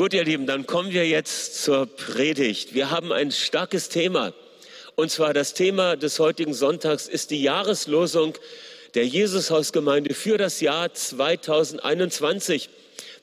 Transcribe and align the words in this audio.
Gut, 0.00 0.14
ihr 0.14 0.24
Lieben, 0.24 0.46
dann 0.46 0.66
kommen 0.66 0.92
wir 0.92 1.06
jetzt 1.06 1.62
zur 1.62 1.84
Predigt. 1.84 2.72
Wir 2.72 2.90
haben 2.90 3.12
ein 3.12 3.30
starkes 3.30 3.90
Thema. 3.90 4.32
Und 4.94 5.10
zwar 5.10 5.34
das 5.34 5.52
Thema 5.52 5.94
des 5.94 6.18
heutigen 6.18 6.54
Sonntags 6.54 7.06
ist 7.06 7.30
die 7.30 7.42
Jahreslosung 7.42 8.32
der 8.94 9.06
Jesushausgemeinde 9.06 10.14
für 10.14 10.38
das 10.38 10.62
Jahr 10.62 10.94
2021. 10.94 12.70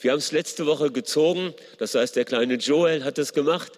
Wir 0.01 0.11
haben 0.11 0.19
es 0.19 0.31
letzte 0.31 0.67
Woche 0.67 0.91
gezogen, 0.91 1.55
das 1.79 1.95
heißt, 1.95 2.15
der 2.15 2.25
kleine 2.25 2.57
Joel 2.57 3.03
hat 3.03 3.17
es 3.17 3.33
gemacht. 3.33 3.71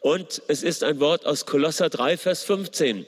Und 0.00 0.42
es 0.46 0.62
ist 0.62 0.84
ein 0.84 1.00
Wort 1.00 1.24
aus 1.24 1.46
Kolosser 1.46 1.88
3, 1.88 2.18
Vers 2.18 2.42
15. 2.42 3.06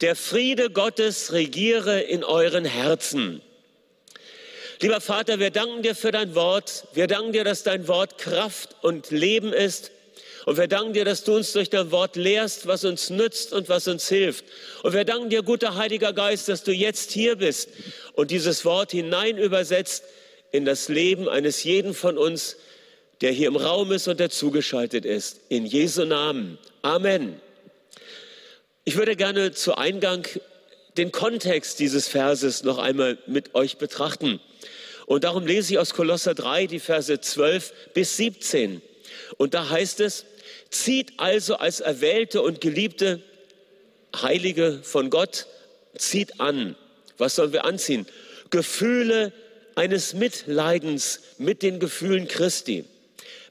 Der 0.00 0.16
Friede 0.16 0.70
Gottes 0.70 1.34
regiere 1.34 2.00
in 2.00 2.24
euren 2.24 2.64
Herzen. 2.64 3.42
Lieber 4.82 5.00
Vater, 5.00 5.38
wir 5.38 5.50
danken 5.50 5.82
dir 5.82 5.94
für 5.94 6.10
dein 6.10 6.34
Wort. 6.34 6.88
Wir 6.92 7.06
danken 7.06 7.32
dir, 7.32 7.44
dass 7.44 7.62
dein 7.62 7.86
Wort 7.86 8.18
Kraft 8.18 8.74
und 8.82 9.12
Leben 9.12 9.52
ist. 9.52 9.92
Und 10.44 10.56
wir 10.56 10.66
danken 10.66 10.92
dir, 10.92 11.04
dass 11.04 11.22
du 11.22 11.36
uns 11.36 11.52
durch 11.52 11.70
dein 11.70 11.92
Wort 11.92 12.16
lehrst, 12.16 12.66
was 12.66 12.84
uns 12.84 13.08
nützt 13.08 13.52
und 13.52 13.68
was 13.68 13.86
uns 13.86 14.08
hilft. 14.08 14.44
Und 14.82 14.92
wir 14.92 15.04
danken 15.04 15.30
dir, 15.30 15.44
guter 15.44 15.76
Heiliger 15.76 16.12
Geist, 16.12 16.48
dass 16.48 16.64
du 16.64 16.72
jetzt 16.72 17.12
hier 17.12 17.36
bist 17.36 17.68
und 18.14 18.32
dieses 18.32 18.64
Wort 18.64 18.90
hinein 18.90 19.38
übersetzt 19.38 20.02
in 20.50 20.64
das 20.64 20.88
Leben 20.88 21.28
eines 21.28 21.62
jeden 21.62 21.94
von 21.94 22.18
uns, 22.18 22.56
der 23.20 23.30
hier 23.30 23.46
im 23.46 23.56
Raum 23.56 23.92
ist 23.92 24.08
und 24.08 24.18
der 24.18 24.30
zugeschaltet 24.30 25.04
ist. 25.04 25.42
In 25.48 25.64
Jesu 25.64 26.04
Namen. 26.04 26.58
Amen. 26.82 27.40
Ich 28.82 28.96
würde 28.96 29.14
gerne 29.14 29.52
zu 29.52 29.76
Eingang 29.76 30.26
den 30.96 31.12
Kontext 31.12 31.78
dieses 31.78 32.08
Verses 32.08 32.64
noch 32.64 32.78
einmal 32.78 33.16
mit 33.28 33.54
euch 33.54 33.78
betrachten. 33.78 34.40
Und 35.12 35.24
darum 35.24 35.46
lese 35.46 35.74
ich 35.74 35.78
aus 35.78 35.92
Kolosser 35.92 36.34
3 36.34 36.68
die 36.68 36.80
Verse 36.80 37.20
12 37.20 37.74
bis 37.92 38.16
17. 38.16 38.80
Und 39.36 39.52
da 39.52 39.68
heißt 39.68 40.00
es, 40.00 40.24
zieht 40.70 41.12
also 41.18 41.56
als 41.56 41.80
erwählte 41.80 42.40
und 42.40 42.62
geliebte 42.62 43.20
Heilige 44.16 44.80
von 44.82 45.10
Gott, 45.10 45.48
zieht 45.98 46.40
an. 46.40 46.76
Was 47.18 47.34
sollen 47.34 47.52
wir 47.52 47.66
anziehen? 47.66 48.06
Gefühle 48.48 49.34
eines 49.74 50.14
Mitleidens 50.14 51.20
mit 51.36 51.62
den 51.62 51.78
Gefühlen 51.78 52.26
Christi. 52.26 52.86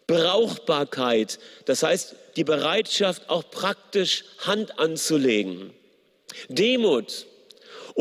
Brauchbarkeit, 0.07 1.37
das 1.65 1.83
heißt 1.83 2.15
die 2.37 2.43
Bereitschaft, 2.43 3.29
auch 3.29 3.51
praktisch 3.51 4.23
Hand 4.39 4.79
anzulegen. 4.79 5.69
Demut, 6.49 7.27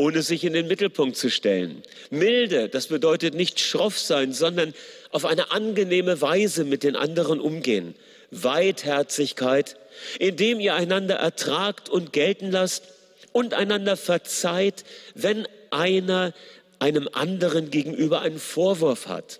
ohne 0.01 0.23
sich 0.23 0.43
in 0.43 0.53
den 0.53 0.67
Mittelpunkt 0.67 1.15
zu 1.15 1.29
stellen. 1.29 1.83
Milde, 2.09 2.69
das 2.69 2.87
bedeutet 2.87 3.35
nicht 3.35 3.59
schroff 3.59 3.99
sein, 3.99 4.33
sondern 4.33 4.73
auf 5.11 5.25
eine 5.25 5.51
angenehme 5.51 6.21
Weise 6.21 6.63
mit 6.63 6.81
den 6.81 6.95
anderen 6.95 7.39
umgehen. 7.39 7.93
Weitherzigkeit, 8.31 9.77
indem 10.17 10.59
ihr 10.59 10.73
einander 10.73 11.17
ertragt 11.17 11.87
und 11.87 12.13
gelten 12.13 12.49
lasst 12.49 12.85
und 13.31 13.53
einander 13.53 13.95
verzeiht, 13.95 14.85
wenn 15.13 15.47
einer 15.69 16.33
einem 16.79 17.07
anderen 17.13 17.69
gegenüber 17.69 18.21
einen 18.21 18.39
Vorwurf 18.39 19.07
hat. 19.07 19.39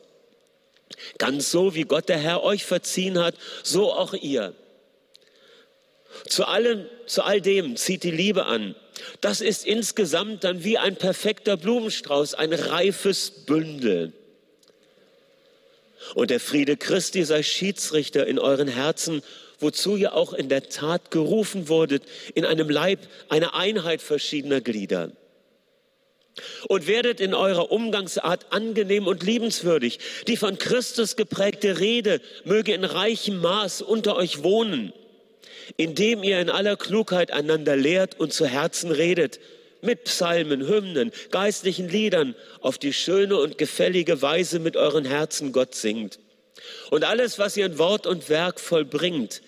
Ganz 1.18 1.50
so, 1.50 1.74
wie 1.74 1.86
Gott 1.86 2.08
der 2.08 2.20
Herr 2.20 2.44
euch 2.44 2.66
verziehen 2.66 3.18
hat, 3.18 3.34
so 3.64 3.92
auch 3.92 4.14
ihr. 4.14 4.54
Zu 6.28 6.46
allem, 6.46 6.86
zu 7.06 7.24
all 7.24 7.42
dem 7.42 7.76
zieht 7.76 8.04
die 8.04 8.12
Liebe 8.12 8.46
an. 8.46 8.76
Das 9.22 9.42
ist 9.42 9.66
insgesamt 9.66 10.44
dann 10.44 10.64
wie 10.64 10.78
ein 10.78 10.96
perfekter 10.96 11.58
Blumenstrauß, 11.58 12.34
ein 12.36 12.54
reifes 12.54 13.32
Bündel. 13.46 14.14
Und 16.16 16.30
der 16.30 16.40
Friede 16.40 16.78
Christi 16.78 17.24
sei 17.24 17.44
Schiedsrichter 17.44 18.26
in 18.28 18.40
euren 18.40 18.68
Herzen, 18.68 19.22
wozu 19.60 19.96
ihr 19.96 20.14
auch 20.14 20.34
in 20.34 20.50
der 20.50 20.70
Tat 20.70 21.12
gerufen 21.12 21.70
wurdet, 21.70 22.04
in 22.34 22.46
einem 22.46 22.70
Leib, 22.70 23.00
eine 23.30 23.54
Einheit 23.54 24.02
verschiedener 24.02 24.62
Glieder. 24.62 25.12
Und 26.68 26.88
werdet 26.88 27.20
in 27.20 27.34
eurer 27.34 27.72
Umgangsart 27.72 28.52
angenehm 28.52 29.06
und 29.06 29.22
liebenswürdig. 29.22 30.00
Die 30.28 30.38
von 30.38 30.58
Christus 30.58 31.16
geprägte 31.16 31.80
Rede 31.80 32.22
möge 32.46 32.74
in 32.74 32.86
reichem 32.86 33.40
Maß 33.40 33.82
unter 33.82 34.16
euch 34.16 34.42
wohnen 34.42 34.94
indem 35.78 36.24
ihr 36.24 36.40
in 36.40 36.50
aller 36.50 36.76
Klugheit 36.76 37.32
einander 37.32 37.76
lehrt 37.76 38.20
und 38.20 38.34
zu 38.34 38.46
Herzen 38.46 38.92
redet, 38.92 39.40
mit 39.82 40.04
Psalmen, 40.04 40.68
Hymnen, 40.68 41.12
geistlichen 41.32 41.90
Liedern, 41.90 42.36
auf 42.62 42.78
die 42.78 42.94
schöne 42.94 43.38
und 43.38 43.58
gefällige 43.58 44.22
Weise 44.22 44.60
mit 44.60 44.78
euren 44.78 45.06
Herzen 45.06 45.52
Gott 45.52 45.76
singt. 45.76 46.20
Und 46.92 47.04
alles, 47.04 47.40
was 47.40 47.58
ihr 47.58 47.66
in 47.66 47.78
Wort 47.78 48.06
und 48.06 48.30
Werk 48.30 48.60
vollbringt, 48.60 49.42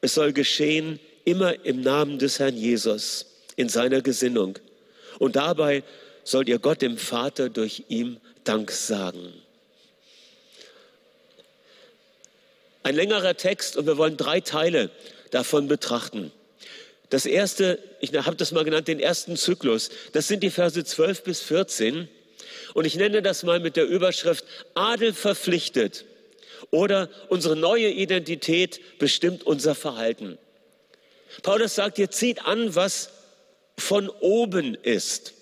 es 0.00 0.14
soll 0.14 0.32
geschehen 0.32 0.98
immer 1.24 1.64
im 1.64 1.80
Namen 1.80 2.18
des 2.18 2.40
Herrn 2.40 2.56
Jesus, 2.56 3.26
in 3.56 3.68
seiner 3.68 4.00
Gesinnung. 4.00 4.58
Und 5.18 5.36
dabei 5.36 5.84
sollt 6.24 6.48
ihr 6.48 6.58
Gott 6.58 6.82
dem 6.82 6.98
Vater 6.98 7.48
durch 7.48 7.84
ihm 7.88 8.18
Dank 8.44 8.72
sagen. 8.72 9.32
Ein 12.82 12.96
längerer 12.96 13.36
Text 13.36 13.76
und 13.76 13.86
wir 13.86 13.96
wollen 13.96 14.16
drei 14.16 14.40
Teile 14.40 14.90
davon 15.32 15.66
betrachten. 15.66 16.30
Das 17.10 17.26
erste, 17.26 17.78
ich 18.00 18.14
habe 18.14 18.36
das 18.36 18.52
mal 18.52 18.64
genannt, 18.64 18.88
den 18.88 19.00
ersten 19.00 19.36
Zyklus, 19.36 19.90
das 20.12 20.28
sind 20.28 20.42
die 20.42 20.50
Verse 20.50 20.82
12 20.82 21.24
bis 21.24 21.40
14. 21.42 22.08
Und 22.74 22.86
ich 22.86 22.96
nenne 22.96 23.20
das 23.20 23.42
mal 23.42 23.60
mit 23.60 23.76
der 23.76 23.84
Überschrift 23.84 24.44
Adel 24.74 25.12
verpflichtet 25.12 26.06
oder 26.70 27.10
unsere 27.28 27.56
neue 27.56 27.90
Identität 27.90 28.98
bestimmt 28.98 29.44
unser 29.44 29.74
Verhalten. 29.74 30.38
Paulus 31.42 31.74
sagt, 31.74 31.98
ihr 31.98 32.10
zieht 32.10 32.44
an, 32.46 32.74
was 32.74 33.10
von 33.76 34.08
oben 34.08 34.74
ist. 34.74 35.34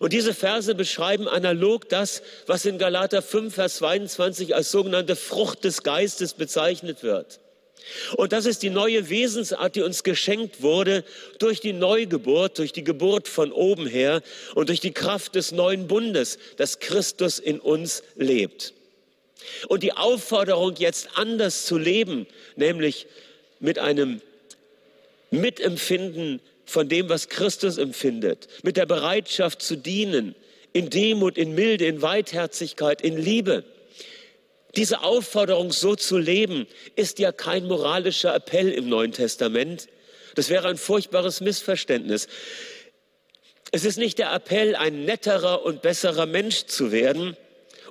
Und 0.00 0.12
diese 0.12 0.34
Verse 0.34 0.74
beschreiben 0.74 1.28
analog 1.28 1.88
das, 1.88 2.22
was 2.46 2.66
in 2.66 2.78
Galater 2.78 3.22
5, 3.22 3.54
Vers 3.54 3.76
22 3.76 4.54
als 4.54 4.70
sogenannte 4.70 5.16
Frucht 5.16 5.64
des 5.64 5.82
Geistes 5.82 6.34
bezeichnet 6.34 7.02
wird. 7.02 7.40
Und 8.16 8.32
das 8.32 8.46
ist 8.46 8.62
die 8.62 8.70
neue 8.70 9.08
Wesensart, 9.08 9.76
die 9.76 9.82
uns 9.82 10.02
geschenkt 10.02 10.62
wurde 10.62 11.04
durch 11.38 11.60
die 11.60 11.72
Neugeburt, 11.72 12.58
durch 12.58 12.72
die 12.72 12.84
Geburt 12.84 13.28
von 13.28 13.52
oben 13.52 13.86
her 13.86 14.22
und 14.54 14.68
durch 14.68 14.80
die 14.80 14.92
Kraft 14.92 15.34
des 15.34 15.52
neuen 15.52 15.88
Bundes, 15.88 16.38
dass 16.56 16.80
Christus 16.80 17.38
in 17.38 17.60
uns 17.60 18.02
lebt. 18.16 18.74
Und 19.68 19.82
die 19.82 19.92
Aufforderung, 19.92 20.74
jetzt 20.76 21.10
anders 21.14 21.64
zu 21.64 21.78
leben, 21.78 22.26
nämlich 22.56 23.06
mit 23.60 23.78
einem 23.78 24.20
Mitempfinden 25.30 26.40
von 26.64 26.88
dem, 26.88 27.08
was 27.08 27.28
Christus 27.28 27.78
empfindet, 27.78 28.48
mit 28.62 28.76
der 28.76 28.86
Bereitschaft 28.86 29.62
zu 29.62 29.76
dienen, 29.76 30.34
in 30.72 30.90
Demut, 30.90 31.38
in 31.38 31.54
Milde, 31.54 31.86
in 31.86 32.02
Weitherzigkeit, 32.02 33.00
in 33.00 33.16
Liebe 33.16 33.64
diese 34.78 35.02
Aufforderung, 35.02 35.72
so 35.72 35.96
zu 35.96 36.18
leben, 36.18 36.68
ist 36.94 37.18
ja 37.18 37.32
kein 37.32 37.66
moralischer 37.66 38.32
Appell 38.32 38.70
im 38.70 38.88
Neuen 38.88 39.10
Testament. 39.10 39.88
Das 40.36 40.50
wäre 40.50 40.68
ein 40.68 40.76
furchtbares 40.76 41.40
Missverständnis. 41.40 42.28
Es 43.72 43.84
ist 43.84 43.98
nicht 43.98 44.18
der 44.18 44.32
Appell, 44.32 44.76
ein 44.76 45.04
netterer 45.04 45.64
und 45.64 45.82
besserer 45.82 46.26
Mensch 46.26 46.66
zu 46.66 46.92
werden 46.92 47.36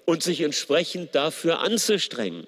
und 0.06 0.24
sich 0.24 0.40
entsprechend 0.40 1.14
dafür 1.14 1.60
anzustrengen. 1.60 2.48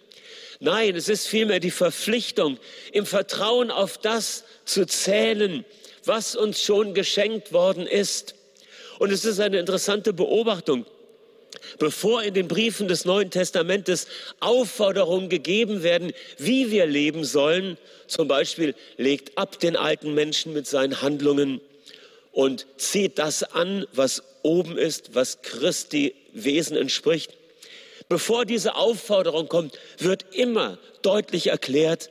Nein, 0.61 0.95
es 0.95 1.09
ist 1.09 1.27
vielmehr 1.27 1.59
die 1.59 1.69
Verpflichtung, 1.69 2.59
im 2.93 3.05
Vertrauen 3.05 3.71
auf 3.71 3.97
das 3.97 4.45
zu 4.63 4.85
zählen, 4.85 5.65
was 6.05 6.37
uns 6.37 6.63
schon 6.63 6.93
geschenkt 6.93 7.51
worden 7.51 7.85
ist. 7.85 8.35
Und 8.99 9.11
es 9.11 9.25
ist 9.25 9.41
eine 9.41 9.59
interessante 9.59 10.13
Beobachtung 10.13 10.85
bevor 11.77 12.23
in 12.23 12.33
den 12.33 12.47
Briefen 12.47 12.87
des 12.87 13.05
Neuen 13.05 13.31
Testamentes 13.31 14.07
Aufforderungen 14.39 15.29
gegeben 15.29 15.83
werden, 15.83 16.13
wie 16.37 16.71
wir 16.71 16.85
leben 16.85 17.23
sollen, 17.23 17.77
zum 18.07 18.27
Beispiel 18.27 18.75
legt 18.97 19.37
ab 19.37 19.59
den 19.59 19.75
alten 19.75 20.13
Menschen 20.13 20.53
mit 20.53 20.67
seinen 20.67 21.01
Handlungen 21.01 21.61
und 22.31 22.65
zieht 22.77 23.19
das 23.19 23.43
an, 23.43 23.85
was 23.93 24.23
oben 24.43 24.77
ist, 24.77 25.15
was 25.15 25.41
Christi 25.41 26.15
Wesen 26.33 26.77
entspricht. 26.77 27.33
Bevor 28.07 28.45
diese 28.45 28.75
Aufforderung 28.75 29.47
kommt, 29.49 29.77
wird 29.97 30.25
immer 30.33 30.79
deutlich 31.01 31.47
erklärt, 31.47 32.09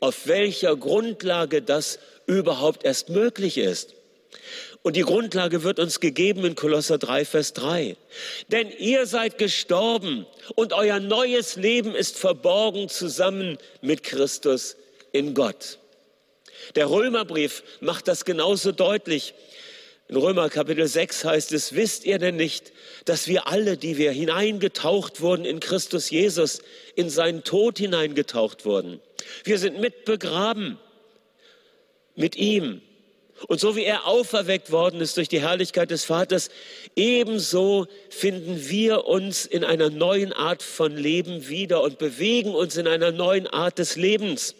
auf 0.00 0.26
welcher 0.26 0.76
Grundlage 0.76 1.62
das 1.62 1.98
überhaupt 2.26 2.84
erst 2.84 3.08
möglich 3.08 3.56
ist. 3.58 3.94
Und 4.82 4.96
die 4.96 5.02
Grundlage 5.02 5.64
wird 5.64 5.80
uns 5.80 6.00
gegeben 6.00 6.44
in 6.44 6.54
Kolosser 6.54 6.98
3, 6.98 7.24
Vers 7.24 7.52
3. 7.52 7.96
Denn 8.48 8.70
ihr 8.78 9.06
seid 9.06 9.36
gestorben 9.36 10.26
und 10.54 10.72
euer 10.72 11.00
neues 11.00 11.56
Leben 11.56 11.94
ist 11.94 12.16
verborgen 12.16 12.88
zusammen 12.88 13.58
mit 13.82 14.02
Christus 14.02 14.76
in 15.12 15.34
Gott. 15.34 15.78
Der 16.74 16.90
Römerbrief 16.90 17.62
macht 17.80 18.08
das 18.08 18.24
genauso 18.24 18.72
deutlich. 18.72 19.34
In 20.08 20.16
Römer 20.16 20.48
Kapitel 20.48 20.86
6 20.86 21.24
heißt 21.24 21.52
es, 21.52 21.74
wisst 21.74 22.06
ihr 22.06 22.18
denn 22.18 22.36
nicht, 22.36 22.72
dass 23.04 23.28
wir 23.28 23.46
alle, 23.46 23.76
die 23.76 23.98
wir 23.98 24.10
hineingetaucht 24.10 25.20
wurden 25.20 25.44
in 25.44 25.60
Christus 25.60 26.08
Jesus, 26.08 26.60
in 26.94 27.10
seinen 27.10 27.44
Tod 27.44 27.78
hineingetaucht 27.78 28.64
wurden? 28.64 29.00
Wir 29.44 29.58
sind 29.58 29.80
mitbegraben 29.80 30.78
mit 32.14 32.36
ihm. 32.36 32.80
Und 33.46 33.60
so 33.60 33.76
wie 33.76 33.84
er 33.84 34.06
auferweckt 34.06 34.72
worden 34.72 35.00
ist 35.00 35.16
durch 35.16 35.28
die 35.28 35.40
Herrlichkeit 35.40 35.90
des 35.90 36.04
Vaters, 36.04 36.50
ebenso 36.96 37.86
finden 38.10 38.68
wir 38.68 39.04
uns 39.06 39.46
in 39.46 39.64
einer 39.64 39.90
neuen 39.90 40.32
Art 40.32 40.62
von 40.62 40.96
Leben 40.96 41.48
wieder 41.48 41.82
und 41.82 41.98
bewegen 41.98 42.54
uns 42.54 42.76
in 42.76 42.88
einer 42.88 43.12
neuen 43.12 43.46
Art 43.46 43.78
des 43.78 43.96
Lebens. 43.96 44.54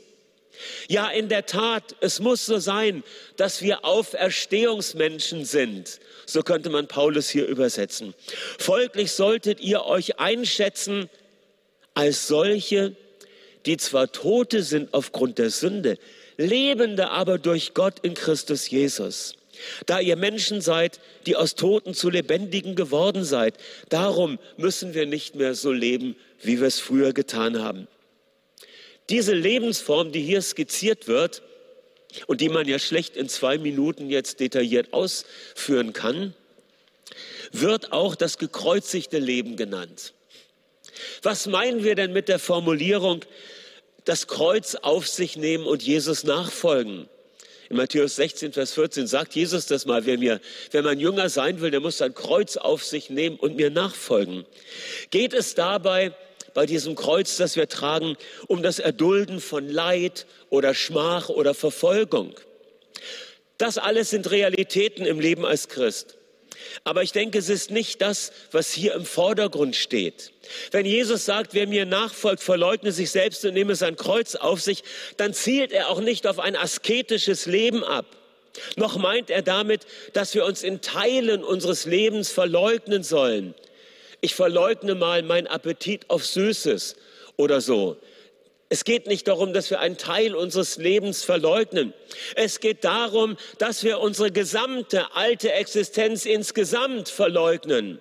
Ja, 0.89 1.09
in 1.09 1.29
der 1.29 1.47
Tat, 1.47 1.97
es 2.01 2.21
muss 2.21 2.47
so 2.47 2.59
sein, 2.59 3.05
dass 3.37 3.63
wir 3.63 3.85
Auferstehungsmenschen 3.85 5.45
sind. 5.45 6.01
So 6.27 6.43
könnte 6.43 6.71
man 6.71 6.89
Paulus 6.89 7.29
hier 7.29 7.47
übersetzen. 7.47 8.15
Folglich 8.59 9.13
solltet 9.13 9.61
ihr 9.61 9.85
euch 9.85 10.19
einschätzen 10.19 11.09
als 11.95 12.29
solche, 12.29 12.97
die 13.67 13.77
zwar 13.77 14.11
Tote 14.11 14.63
sind 14.63 14.95
aufgrund 14.95 15.39
der 15.39 15.51
Sünde, 15.51 15.99
Lebende 16.39 17.11
aber 17.11 17.37
durch 17.37 17.75
Gott 17.75 17.99
in 18.01 18.15
Christus 18.15 18.71
Jesus. 18.71 19.35
Da 19.87 19.99
ihr 19.99 20.17
Menschen 20.17 20.61
seid, 20.61 21.01
die 21.27 21.35
aus 21.35 21.57
Toten 21.57 21.93
zu 21.93 22.11
Lebendigen 22.11 22.77
geworden 22.77 23.25
seid, 23.25 23.55
darum 23.89 24.39
müssen 24.57 24.95
wir 24.95 25.05
nicht 25.05 25.35
mehr 25.35 25.55
so 25.55 25.73
leben, 25.73 26.17
wie 26.41 26.61
wir 26.61 26.69
es 26.69 26.79
früher 26.79 27.13
getan 27.13 27.61
haben. 27.61 27.89
Diese 29.11 29.35
Lebensform, 29.35 30.13
die 30.13 30.21
hier 30.21 30.41
skizziert 30.41 31.09
wird 31.09 31.43
und 32.29 32.41
die 32.41 32.49
man 32.49 32.69
ja 32.69 32.79
schlecht 32.79 33.17
in 33.17 33.29
zwei 33.29 33.59
Minuten 33.59 34.09
jetzt 34.09 34.39
detailliert 34.39 34.93
ausführen 34.93 35.93
kann, 35.93 36.35
wird 37.51 37.93
auch 37.93 38.15
das 38.15 38.39
gekreuzigte 38.39 39.19
Leben 39.19 39.57
genannt. 39.57 40.13
Was 41.23 41.47
meinen 41.47 41.85
wir 41.85 41.95
denn 41.95 42.13
mit 42.13 42.29
der 42.29 42.39
Formulierung, 42.39 43.25
das 44.09 44.27
Kreuz 44.27 44.75
auf 44.75 45.07
sich 45.07 45.37
nehmen 45.37 45.67
und 45.67 45.83
Jesus 45.83 46.25
nachfolgen? 46.25 47.09
In 47.69 47.77
Matthäus 47.77 48.17
16, 48.17 48.55
Vers 48.55 48.73
14 48.73 49.07
sagt 49.07 49.35
Jesus 49.35 49.67
das 49.67 49.85
mal, 49.85 50.07
wer, 50.07 50.17
mir, 50.17 50.41
wer 50.71 50.83
mein 50.83 50.99
Jünger 50.99 51.29
sein 51.29 51.61
will, 51.61 51.71
der 51.71 51.81
muss 51.81 51.99
sein 51.99 52.15
Kreuz 52.15 52.57
auf 52.57 52.83
sich 52.83 53.11
nehmen 53.11 53.37
und 53.37 53.57
mir 53.57 53.71
nachfolgen. 53.71 54.47
Geht 55.11 55.35
es 55.35 55.55
dabei 55.55 56.13
bei 56.55 56.65
diesem 56.65 56.95
Kreuz, 56.95 57.37
das 57.37 57.57
wir 57.57 57.69
tragen, 57.69 58.17
um 58.47 58.63
das 58.63 58.79
Erdulden 58.79 59.41
von 59.41 59.69
Leid 59.69 60.27
oder 60.49 60.75
Schmach 60.75 61.29
oder 61.29 61.53
Verfolgung? 61.53 62.35
Das 63.59 63.77
alles 63.77 64.11
sind 64.11 64.31
Realitäten 64.31 65.05
im 65.05 65.21
Leben 65.21 65.45
als 65.45 65.69
Christ. 65.69 66.18
Aber 66.85 67.03
ich 67.03 67.13
denke, 67.13 67.39
es 67.39 67.49
ist 67.49 67.71
nicht 67.71 68.01
das, 68.03 68.33
was 68.51 68.73
hier 68.73 68.95
im 68.95 69.05
Vordergrund 69.05 69.77
steht. 69.77 70.33
Wenn 70.71 70.87
Jesus 70.87 71.25
sagt, 71.25 71.55
wer 71.55 71.67
mir 71.67 71.87
nachfolgt, 71.87 72.43
verleugne 72.43 72.93
sich 72.93 73.11
selbst 73.11 73.45
und 73.45 73.55
nehme 73.55 73.75
sein 73.75 73.97
Kreuz 73.97 74.35
auf 74.35 74.61
sich, 74.61 74.83
dann 75.17 75.35
zielt 75.35 75.73
er 75.73 75.89
auch 75.89 76.01
nicht 76.01 76.27
auf 76.27 76.39
ein 76.39 76.57
asketisches 76.57 77.47
Leben 77.47 77.85
ab. 77.85 78.07
Noch 78.77 78.97
meint 78.97 79.31
er 79.31 79.43
damit, 79.43 79.87
dass 80.13 80.35
wir 80.35 80.45
uns 80.45 80.63
in 80.63 80.81
Teilen 80.81 81.45
unseres 81.45 81.85
Lebens 81.85 82.31
verleugnen 82.31 83.03
sollen. 83.03 83.55
Ich 84.21 84.35
verleugne 84.35 84.95
mal 84.95 85.23
meinen 85.23 85.47
Appetit 85.47 86.11
auf 86.11 86.27
Süßes 86.27 86.97
oder 87.37 87.61
so. 87.61 87.97
Es 88.71 88.85
geht 88.85 89.07
nicht 89.07 89.27
darum, 89.29 89.55
dass 89.55 89.71
wir 89.71 89.81
einen 89.81 89.97
Teil 89.97 90.35
unseres 90.35 90.77
Lebens 90.77 91.25
verleugnen. 91.25 91.95
Es 92.35 92.61
geht 92.61 92.85
darum, 92.85 93.39
dass 93.57 93.83
wir 93.83 94.01
unsere 94.01 94.31
gesamte 94.31 95.15
alte 95.15 95.53
Existenz 95.53 96.27
insgesamt 96.27 97.09
verleugnen. 97.09 97.99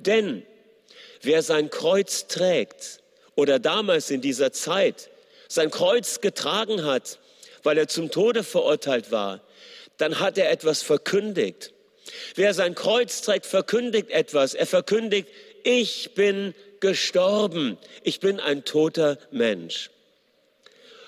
Denn 0.00 0.44
wer 1.22 1.42
sein 1.42 1.70
Kreuz 1.70 2.26
trägt 2.26 3.00
oder 3.36 3.60
damals 3.60 4.10
in 4.10 4.20
dieser 4.20 4.50
Zeit 4.52 5.10
sein 5.48 5.70
Kreuz 5.70 6.20
getragen 6.20 6.84
hat, 6.84 7.20
weil 7.62 7.78
er 7.78 7.86
zum 7.86 8.10
Tode 8.10 8.42
verurteilt 8.42 9.12
war, 9.12 9.42
dann 9.96 10.18
hat 10.18 10.38
er 10.38 10.50
etwas 10.50 10.82
verkündigt. 10.82 11.72
Wer 12.34 12.52
sein 12.52 12.74
Kreuz 12.74 13.22
trägt, 13.22 13.46
verkündigt 13.46 14.10
etwas. 14.10 14.54
Er 14.54 14.66
verkündigt, 14.66 15.28
ich 15.62 16.14
bin 16.14 16.52
gestorben. 16.84 17.78
Ich 18.02 18.20
bin 18.20 18.40
ein 18.40 18.66
toter 18.66 19.16
Mensch. 19.30 19.88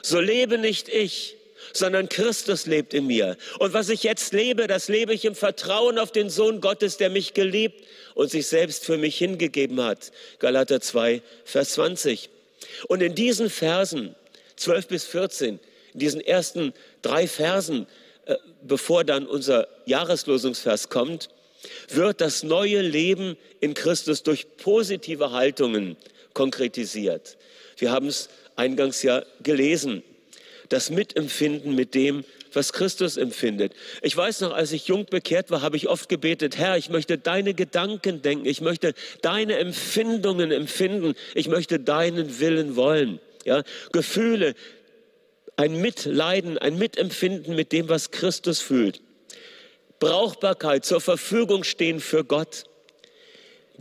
So 0.01 0.19
lebe 0.21 0.57
nicht 0.57 0.89
ich, 0.89 1.37
sondern 1.75 2.09
Christus 2.09 2.65
lebt 2.65 2.95
in 2.95 3.07
mir. 3.07 3.37
Und 3.59 3.75
was 3.75 3.91
ich 3.91 4.03
jetzt 4.03 4.33
lebe, 4.33 4.69
das 4.69 4.89
lebe 4.89 5.13
ich 5.13 5.27
im 5.27 5.35
Vertrauen 5.35 5.99
auf 5.99 6.13
den 6.13 6.31
Sohn 6.31 6.63
Gottes, 6.63 6.97
der 6.97 7.11
mich 7.11 7.35
geliebt 7.35 7.85
und 8.15 8.31
sich 8.31 8.47
selbst 8.47 8.87
für 8.87 8.97
mich 8.97 9.19
hingegeben 9.19 9.83
hat. 9.83 10.13
Galater 10.39 10.81
2, 10.81 11.21
Vers 11.45 11.75
20. 11.75 12.31
Und 12.89 13.03
in 13.03 13.15
diesen 13.15 13.51
Versen, 13.51 14.15
12 14.57 14.89
bis 14.89 15.05
14, 15.05 15.61
in 15.93 15.99
diesen 15.99 16.23
ersten 16.23 16.73
drei 17.03 17.29
Versen, 17.29 17.87
äh, 18.25 18.37
bevor 18.63 19.05
dann 19.05 19.27
unser 19.27 19.69
Jahreslosungsvers 19.85 20.89
kommt, 20.89 21.29
wird 21.89 22.21
das 22.21 22.43
neue 22.43 22.81
Leben 22.81 23.37
in 23.61 23.75
Christus 23.75 24.23
durch 24.23 24.47
positive 24.57 25.33
Haltungen 25.33 25.97
konkretisiert. 26.35 27.37
Wir 27.79 27.91
haben 27.91 28.07
es 28.09 28.29
eingangs 28.57 29.03
ja 29.03 29.25
gelesen. 29.43 30.03
Das 30.69 30.91
Mitempfinden 30.91 31.75
mit 31.75 31.95
dem, 31.95 32.25
was 32.53 32.73
Christus 32.73 33.17
empfindet. 33.17 33.73
Ich 34.03 34.17
weiß 34.17 34.41
noch, 34.41 34.53
als 34.53 34.73
ich 34.73 34.89
jung 34.89 35.07
bekehrt 35.07 35.51
war, 35.51 35.63
habe 35.63 35.77
ich 35.77 35.89
oft 35.89 36.09
gebetet, 36.09 36.57
Herr, 36.57 36.77
ich 36.77 36.89
möchte 36.89 37.19
deine 37.19 37.55
Gedanken 37.55 38.23
denken, 38.23 38.47
ich 38.47 38.61
möchte 38.61 38.95
deine 39.23 39.59
Empfindungen 39.59 40.51
empfinden, 40.51 41.15
ich 41.35 41.49
möchte 41.49 41.79
deinen 41.79 42.41
Willen 42.41 42.75
wollen. 42.75 43.21
Ja, 43.45 43.63
Gefühle, 43.93 44.55
ein 45.57 45.81
Mitleiden, 45.81 46.59
ein 46.59 46.79
Mitempfinden 46.79 47.55
mit 47.55 47.73
dem, 47.73 47.89
was 47.89 48.11
Christus 48.11 48.61
fühlt. 48.61 49.01
Brauchbarkeit, 49.99 50.85
zur 50.85 51.01
Verfügung 51.01 51.65
stehen 51.65 52.01
für 52.01 52.25
Gott. 52.25 52.65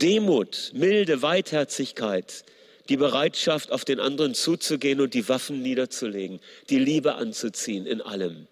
Demut, 0.00 0.72
Milde, 0.74 1.22
Weitherzigkeit, 1.22 2.44
die 2.88 2.96
Bereitschaft, 2.96 3.72
auf 3.72 3.84
den 3.84 4.00
anderen 4.00 4.34
zuzugehen 4.34 5.00
und 5.00 5.14
die 5.14 5.28
Waffen 5.28 5.62
niederzulegen, 5.62 6.40
die 6.70 6.78
Liebe 6.78 7.14
anzuziehen 7.14 7.86
in 7.86 8.00
allem. 8.00 8.46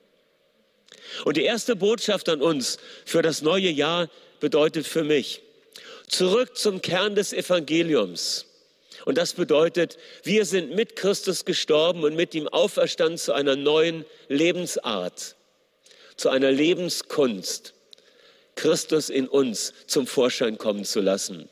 Und 1.25 1.37
die 1.37 1.45
erste 1.45 1.77
Botschaft 1.77 2.29
an 2.29 2.43
uns 2.43 2.79
für 3.05 3.23
das 3.23 3.43
neue 3.43 3.71
Jahr 3.71 4.09
bedeutet 4.41 4.87
für 4.87 5.05
mich, 5.05 5.43
zurück 6.09 6.57
zum 6.57 6.83
Kern 6.83 7.15
des 7.15 7.33
Evangeliums. 7.33 8.47
Und 9.05 9.19
das 9.19 9.35
bedeutet, 9.35 9.99
wir 10.23 10.45
sind 10.47 10.75
mit 10.75 10.97
Christus 10.97 11.45
gestorben 11.45 12.05
und 12.05 12.17
mit 12.17 12.35
ihm 12.35 12.49
auferstanden 12.49 13.19
zu 13.19 13.33
einer 13.33 13.57
neuen 13.57 14.05
Lebensart 14.29 15.37
zu 16.17 16.29
einer 16.29 16.51
Lebenskunst, 16.51 17.75
Christus 18.57 19.11
in 19.11 19.29
uns 19.29 19.73
zum 19.87 20.07
Vorschein 20.07 20.59
kommen 20.59 20.85
zu 20.85 21.01
lassen, 21.01 21.49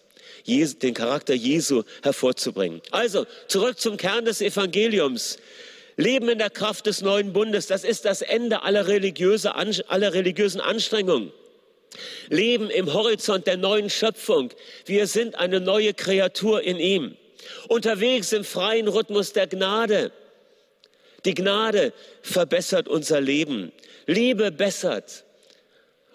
den 0.46 0.94
Charakter 0.94 1.34
Jesu 1.34 1.82
hervorzubringen. 2.02 2.80
Also 2.90 3.26
zurück 3.48 3.78
zum 3.78 3.96
Kern 3.96 4.24
des 4.24 4.40
Evangeliums. 4.40 5.38
Leben 5.96 6.28
in 6.28 6.38
der 6.38 6.50
Kraft 6.50 6.86
des 6.86 7.02
neuen 7.02 7.32
Bundes, 7.32 7.66
das 7.66 7.84
ist 7.84 8.06
das 8.06 8.22
Ende 8.22 8.62
aller, 8.62 8.88
religiöse, 8.88 9.54
aller 9.54 10.14
religiösen 10.14 10.60
Anstrengungen. 10.60 11.32
Leben 12.28 12.70
im 12.70 12.92
Horizont 12.92 13.46
der 13.46 13.58
neuen 13.58 13.90
Schöpfung. 13.90 14.50
Wir 14.86 15.06
sind 15.06 15.34
eine 15.34 15.60
neue 15.60 15.92
Kreatur 15.92 16.62
in 16.62 16.78
ihm. 16.78 17.16
Unterwegs 17.68 18.32
im 18.32 18.44
freien 18.44 18.88
Rhythmus 18.88 19.32
der 19.32 19.46
Gnade. 19.46 20.12
Die 21.24 21.34
Gnade 21.34 21.92
verbessert 22.22 22.88
unser 22.88 23.20
Leben. 23.20 23.72
Liebe 24.06 24.50
bessert. 24.50 25.24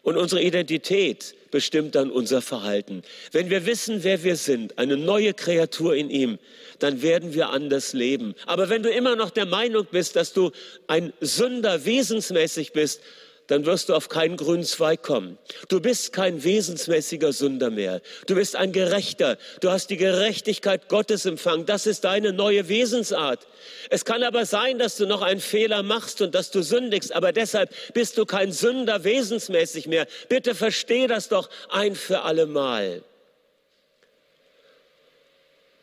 Und 0.01 0.15
unsere 0.15 0.41
Identität 0.41 1.35
bestimmt 1.51 1.95
dann 1.95 2.11
unser 2.11 2.41
Verhalten. 2.41 3.01
Wenn 3.31 3.49
wir 3.49 3.65
wissen, 3.65 4.03
wer 4.03 4.23
wir 4.23 4.35
sind, 4.37 4.77
eine 4.77 4.95
neue 4.95 5.33
Kreatur 5.33 5.95
in 5.95 6.09
ihm, 6.09 6.39
dann 6.79 7.01
werden 7.01 7.33
wir 7.33 7.49
anders 7.49 7.93
leben. 7.93 8.35
Aber 8.45 8.69
wenn 8.69 8.83
du 8.83 8.89
immer 8.89 9.15
noch 9.15 9.31
der 9.31 9.45
Meinung 9.45 9.85
bist, 9.89 10.15
dass 10.15 10.33
du 10.33 10.51
ein 10.87 11.11
Sünder 11.19 11.85
wesensmäßig 11.85 12.71
bist, 12.71 13.01
dann 13.47 13.65
wirst 13.65 13.89
du 13.89 13.95
auf 13.95 14.09
keinen 14.09 14.37
grünen 14.37 14.63
Zweig 14.63 15.01
kommen. 15.01 15.37
Du 15.69 15.79
bist 15.79 16.13
kein 16.13 16.43
wesensmäßiger 16.43 17.31
Sünder 17.33 17.69
mehr. 17.69 18.01
Du 18.27 18.35
bist 18.35 18.55
ein 18.55 18.73
Gerechter. 18.73 19.37
Du 19.61 19.71
hast 19.71 19.89
die 19.89 19.97
Gerechtigkeit 19.97 20.89
Gottes 20.89 21.25
empfangen. 21.25 21.65
Das 21.65 21.87
ist 21.87 22.03
deine 22.03 22.33
neue 22.33 22.67
Wesensart. 22.67 23.47
Es 23.89 24.05
kann 24.05 24.23
aber 24.23 24.45
sein, 24.45 24.77
dass 24.79 24.97
du 24.97 25.05
noch 25.05 25.21
einen 25.21 25.39
Fehler 25.39 25.81
machst 25.81 26.21
und 26.21 26.35
dass 26.35 26.51
du 26.51 26.61
sündigst, 26.61 27.13
aber 27.13 27.31
deshalb 27.31 27.73
bist 27.93 28.17
du 28.17 28.25
kein 28.25 28.51
Sünder 28.51 29.03
wesensmäßig 29.03 29.87
mehr. 29.87 30.07
Bitte 30.27 30.53
versteh 30.53 31.07
das 31.07 31.29
doch 31.29 31.49
ein 31.69 31.95
für 31.95 32.23
alle 32.23 32.45
Mal. 32.45 33.01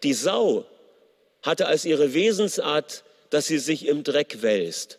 Die 0.02 0.12
Sau 0.12 0.66
hatte 1.42 1.66
als 1.66 1.86
ihre 1.86 2.12
Wesensart, 2.12 3.04
dass 3.30 3.46
sie 3.46 3.58
sich 3.58 3.86
im 3.86 4.04
Dreck 4.04 4.42
wälzt. 4.42 4.98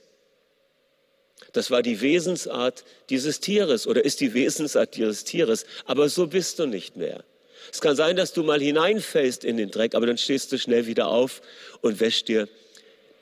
Das 1.54 1.72
war 1.72 1.82
die 1.82 2.02
Wesensart 2.02 2.84
dieses 3.10 3.40
Tieres 3.40 3.88
oder 3.88 4.04
ist 4.04 4.20
die 4.22 4.34
Wesensart 4.34 4.96
dieses 4.96 5.24
Tieres. 5.24 5.66
Aber 5.86 6.10
so 6.10 6.28
bist 6.28 6.60
du 6.60 6.66
nicht 6.66 6.98
mehr. 6.98 7.24
Es 7.72 7.82
kann 7.82 7.96
sein, 7.96 8.16
dass 8.16 8.34
du 8.34 8.44
mal 8.44 8.62
hineinfällst 8.62 9.44
in 9.44 9.58
den 9.58 9.72
Dreck, 9.72 9.96
aber 9.96 10.06
dann 10.06 10.18
stehst 10.18 10.52
du 10.52 10.58
schnell 10.58 10.86
wieder 10.86 11.08
auf 11.08 11.42
und 11.82 12.00
wäschst 12.00 12.28
dir 12.28 12.48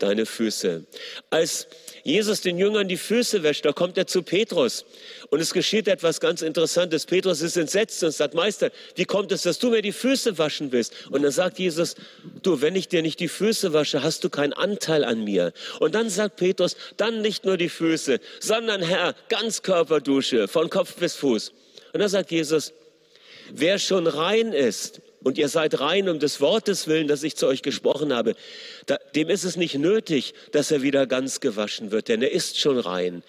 deine 0.04 0.26
Füße. 0.26 0.84
Als 1.30 1.68
Jesus 2.04 2.42
den 2.42 2.58
Jüngern 2.58 2.90
die 2.90 2.98
Füße 2.98 3.42
wäscht, 3.44 3.64
da 3.66 3.72
kommt 3.72 3.98
er 3.98 4.06
zu 4.06 4.22
Petrus. 4.22 4.86
Und 5.30 5.40
es 5.40 5.54
geschieht 5.54 5.88
etwas 5.88 6.20
ganz 6.20 6.42
Interessantes. 6.42 7.06
Petrus 7.06 7.42
ist 7.42 7.56
entsetzt 7.56 8.04
und 8.04 8.12
sagt, 8.12 8.34
Meister, 8.34 8.72
wie 8.96 9.06
kommt 9.06 9.32
es, 9.32 9.44
dass 9.44 9.60
du 9.60 9.70
mir 9.70 9.82
die 9.82 9.94
Füße 9.94 10.38
waschen 10.38 10.74
willst? 10.74 10.94
Und 11.10 11.24
dann 11.24 11.32
sagt 11.32 11.60
Jesus, 11.60 11.96
du, 12.42 12.62
wenn 12.62 12.76
ich 12.76 12.90
dir 12.90 13.02
nicht 13.02 13.22
die 13.22 13.30
Füße 13.30 13.72
wasche, 13.72 14.04
hast 14.04 14.24
du 14.26 14.30
keinen 14.30 14.54
Anteil 14.54 15.06
an 15.06 15.24
mir. 15.24 15.54
Und 15.80 15.96
dann 15.96 16.10
sagt 16.10 16.36
Petrus, 16.36 16.76
dann 16.98 17.22
nicht 17.22 17.46
nur 17.46 17.56
die 17.56 17.70
Füße, 17.70 18.20
sondern 18.42 18.82
Herr, 18.82 19.16
Ganzkörperdusche, 19.30 20.50
von 20.50 20.70
Kopf 20.70 20.96
bis 20.96 21.16
Fuß. 21.16 21.54
Und 21.94 22.00
dann 22.02 22.10
sagt 22.10 22.32
Jesus, 22.32 22.74
wer 23.52 23.80
schon 23.80 24.08
rein 24.08 24.52
ist, 24.52 25.02
und 25.24 25.38
ihr 25.38 25.50
seid 25.50 25.80
rein 25.80 26.10
um 26.10 26.20
des 26.20 26.42
Wortes 26.42 26.88
willen, 26.88 27.08
das 27.08 27.24
ich 27.24 27.36
zu 27.36 27.48
euch 27.48 27.62
gesprochen 27.62 28.14
habe, 28.14 28.36
da, 28.86 28.98
dem 29.16 29.30
ist 29.30 29.44
es 29.44 29.56
nicht 29.56 29.76
nötig, 29.76 30.34
dass 30.52 30.72
er 30.72 30.82
wieder 30.82 31.08
ganz 31.08 31.40
gewaschen 31.40 31.92
wird, 31.92 32.08
denn 32.10 32.22
er 32.22 32.32
ist 32.32 32.60
schon 32.60 32.80
rein. 32.80 33.24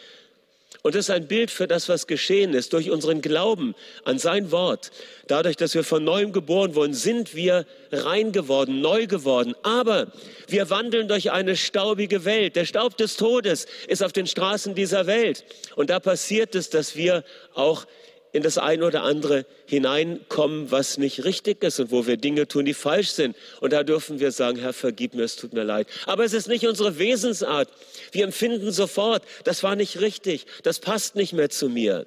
Und 0.86 0.94
das 0.94 1.06
ist 1.06 1.10
ein 1.10 1.26
Bild 1.26 1.50
für 1.50 1.66
das, 1.66 1.88
was 1.88 2.06
geschehen 2.06 2.52
ist. 2.52 2.74
Durch 2.74 2.90
unseren 2.90 3.22
Glauben 3.22 3.74
an 4.04 4.18
sein 4.18 4.50
Wort, 4.50 4.90
dadurch, 5.28 5.56
dass 5.56 5.74
wir 5.74 5.82
von 5.82 6.04
neuem 6.04 6.32
geboren 6.32 6.74
wurden, 6.74 6.92
sind 6.92 7.34
wir 7.34 7.64
rein 7.90 8.32
geworden, 8.32 8.82
neu 8.82 9.06
geworden. 9.06 9.54
Aber 9.62 10.08
wir 10.46 10.68
wandeln 10.68 11.08
durch 11.08 11.32
eine 11.32 11.56
staubige 11.56 12.26
Welt. 12.26 12.54
Der 12.54 12.66
Staub 12.66 12.98
des 12.98 13.16
Todes 13.16 13.64
ist 13.88 14.02
auf 14.02 14.12
den 14.12 14.26
Straßen 14.26 14.74
dieser 14.74 15.06
Welt. 15.06 15.46
Und 15.74 15.88
da 15.88 16.00
passiert 16.00 16.54
es, 16.54 16.68
dass 16.68 16.96
wir 16.96 17.24
auch 17.54 17.86
in 18.34 18.42
das 18.42 18.58
eine 18.58 18.84
oder 18.84 19.04
andere 19.04 19.46
hineinkommen, 19.64 20.72
was 20.72 20.98
nicht 20.98 21.24
richtig 21.24 21.62
ist 21.62 21.78
und 21.78 21.92
wo 21.92 22.04
wir 22.04 22.16
Dinge 22.16 22.48
tun, 22.48 22.64
die 22.64 22.74
falsch 22.74 23.10
sind. 23.10 23.36
Und 23.60 23.72
da 23.72 23.84
dürfen 23.84 24.18
wir 24.18 24.32
sagen, 24.32 24.58
Herr, 24.58 24.72
vergib 24.72 25.14
mir, 25.14 25.22
es 25.22 25.36
tut 25.36 25.52
mir 25.52 25.62
leid. 25.62 25.86
Aber 26.04 26.24
es 26.24 26.32
ist 26.32 26.48
nicht 26.48 26.66
unsere 26.66 26.98
Wesensart. 26.98 27.68
Wir 28.10 28.24
empfinden 28.24 28.72
sofort, 28.72 29.22
das 29.44 29.62
war 29.62 29.76
nicht 29.76 30.00
richtig, 30.00 30.46
das 30.64 30.80
passt 30.80 31.14
nicht 31.14 31.32
mehr 31.32 31.48
zu 31.48 31.68
mir. 31.68 32.06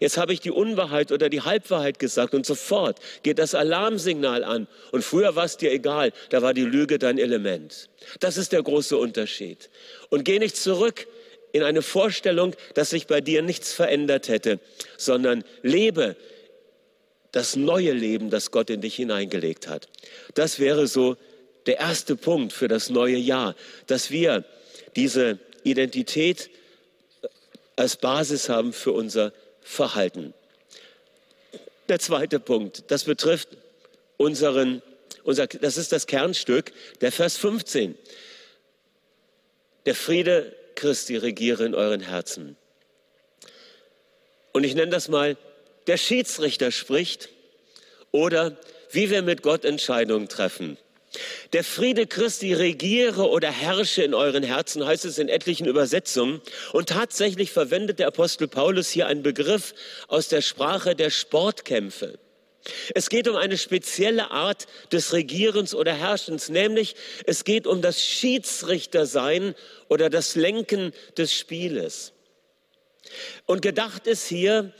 Jetzt 0.00 0.18
habe 0.18 0.34
ich 0.34 0.40
die 0.40 0.50
Unwahrheit 0.50 1.12
oder 1.12 1.30
die 1.30 1.40
Halbwahrheit 1.40 1.98
gesagt 1.98 2.34
und 2.34 2.44
sofort 2.44 2.98
geht 3.22 3.38
das 3.38 3.54
Alarmsignal 3.54 4.44
an. 4.44 4.68
Und 4.92 5.02
früher 5.02 5.34
war 5.34 5.46
es 5.46 5.56
dir 5.56 5.72
egal, 5.72 6.12
da 6.28 6.42
war 6.42 6.52
die 6.52 6.64
Lüge 6.64 6.98
dein 6.98 7.16
Element. 7.16 7.88
Das 8.20 8.36
ist 8.36 8.52
der 8.52 8.62
große 8.62 8.98
Unterschied. 8.98 9.70
Und 10.10 10.26
geh 10.26 10.38
nicht 10.38 10.58
zurück 10.58 11.06
in 11.52 11.62
eine 11.62 11.82
Vorstellung, 11.82 12.54
dass 12.74 12.90
sich 12.90 13.06
bei 13.06 13.20
dir 13.20 13.42
nichts 13.42 13.72
verändert 13.72 14.28
hätte, 14.28 14.60
sondern 14.96 15.44
lebe 15.62 16.16
das 17.32 17.56
neue 17.56 17.92
Leben, 17.92 18.30
das 18.30 18.50
Gott 18.50 18.70
in 18.70 18.80
dich 18.80 18.96
hineingelegt 18.96 19.68
hat. 19.68 19.88
Das 20.34 20.58
wäre 20.58 20.86
so 20.86 21.16
der 21.66 21.78
erste 21.78 22.16
Punkt 22.16 22.52
für 22.52 22.68
das 22.68 22.88
neue 22.88 23.16
Jahr, 23.16 23.54
dass 23.86 24.10
wir 24.10 24.44
diese 24.96 25.38
Identität 25.64 26.50
als 27.76 27.96
Basis 27.96 28.48
haben 28.48 28.72
für 28.72 28.92
unser 28.92 29.32
Verhalten. 29.60 30.34
Der 31.88 31.98
zweite 31.98 32.40
Punkt, 32.40 32.90
das 32.90 33.04
betrifft 33.04 33.48
unseren, 34.16 34.82
unser, 35.22 35.46
das 35.46 35.76
ist 35.76 35.92
das 35.92 36.06
Kernstück, 36.06 36.72
der 37.00 37.12
Vers 37.12 37.36
15. 37.36 37.96
Der 39.86 39.94
Friede 39.94 40.54
Christi 40.78 41.16
regiere 41.16 41.64
in 41.64 41.74
euren 41.74 42.00
Herzen. 42.00 42.56
Und 44.52 44.64
ich 44.64 44.74
nenne 44.74 44.90
das 44.90 45.08
mal, 45.08 45.36
der 45.88 45.96
Schiedsrichter 45.96 46.70
spricht 46.70 47.28
oder 48.12 48.56
wie 48.90 49.10
wir 49.10 49.22
mit 49.22 49.42
Gott 49.42 49.64
Entscheidungen 49.64 50.28
treffen. 50.28 50.78
Der 51.52 51.64
Friede 51.64 52.06
Christi 52.06 52.54
regiere 52.54 53.28
oder 53.28 53.50
herrsche 53.50 54.02
in 54.02 54.14
euren 54.14 54.44
Herzen, 54.44 54.86
heißt 54.86 55.04
es 55.04 55.18
in 55.18 55.28
etlichen 55.28 55.66
Übersetzungen. 55.66 56.40
Und 56.72 56.90
tatsächlich 56.90 57.50
verwendet 57.50 57.98
der 57.98 58.06
Apostel 58.06 58.46
Paulus 58.46 58.88
hier 58.90 59.06
einen 59.06 59.22
Begriff 59.22 59.74
aus 60.06 60.28
der 60.28 60.42
Sprache 60.42 60.94
der 60.94 61.10
Sportkämpfe. 61.10 62.18
Es 62.94 63.08
geht 63.08 63.28
um 63.28 63.36
eine 63.36 63.58
spezielle 63.58 64.30
Art 64.30 64.66
des 64.92 65.12
Regierens 65.12 65.74
oder 65.74 65.94
Herrschens, 65.94 66.48
nämlich 66.48 66.94
es 67.24 67.44
geht 67.44 67.66
um 67.66 67.82
das 67.82 68.02
Schiedsrichtersein 68.02 69.54
oder 69.88 70.10
das 70.10 70.34
Lenken 70.34 70.92
des 71.16 71.32
Spieles. 71.32 72.12
Und 73.46 73.62
gedacht 73.62 74.06
ist 74.06 74.26
hier, 74.26 74.72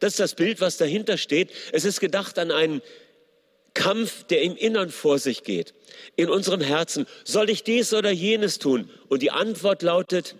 das 0.00 0.14
ist 0.14 0.20
das 0.20 0.34
Bild, 0.34 0.60
was 0.60 0.76
dahinter 0.76 1.18
steht, 1.18 1.50
es 1.72 1.84
ist 1.84 2.00
gedacht 2.00 2.38
an 2.38 2.50
einen 2.50 2.82
Kampf, 3.74 4.24
der 4.24 4.42
im 4.42 4.56
Innern 4.56 4.90
vor 4.90 5.18
sich 5.18 5.44
geht, 5.44 5.74
in 6.16 6.28
unserem 6.28 6.60
Herzen. 6.60 7.06
Soll 7.24 7.48
ich 7.50 7.62
dies 7.62 7.94
oder 7.94 8.10
jenes 8.10 8.58
tun? 8.58 8.90
Und 9.08 9.22
die 9.22 9.30
Antwort 9.30 9.82
lautet, 9.82 10.34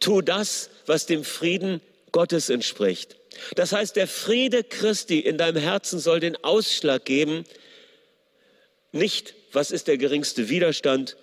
tu 0.00 0.22
das, 0.22 0.70
was 0.86 1.06
dem 1.06 1.24
Frieden 1.24 1.80
Gottes 2.12 2.48
entspricht. 2.48 3.16
Das 3.54 3.72
heißt, 3.72 3.96
der 3.96 4.06
Friede 4.06 4.64
Christi 4.64 5.20
in 5.20 5.38
deinem 5.38 5.62
Herzen 5.62 5.98
soll 5.98 6.20
den 6.20 6.42
Ausschlag 6.42 7.04
geben, 7.04 7.44
nicht, 8.92 9.34
was 9.52 9.70
ist 9.70 9.88
der 9.88 9.98
geringste 9.98 10.48
Widerstand, 10.48 11.16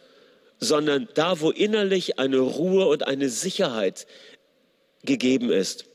sondern 0.59 1.07
da, 1.15 1.39
wo 1.39 1.49
innerlich 1.51 2.19
eine 2.19 2.39
Ruhe 2.39 2.85
und 2.87 3.07
eine 3.07 3.29
Sicherheit 3.29 4.05
gegeben 5.03 5.51
ist. 5.51 5.85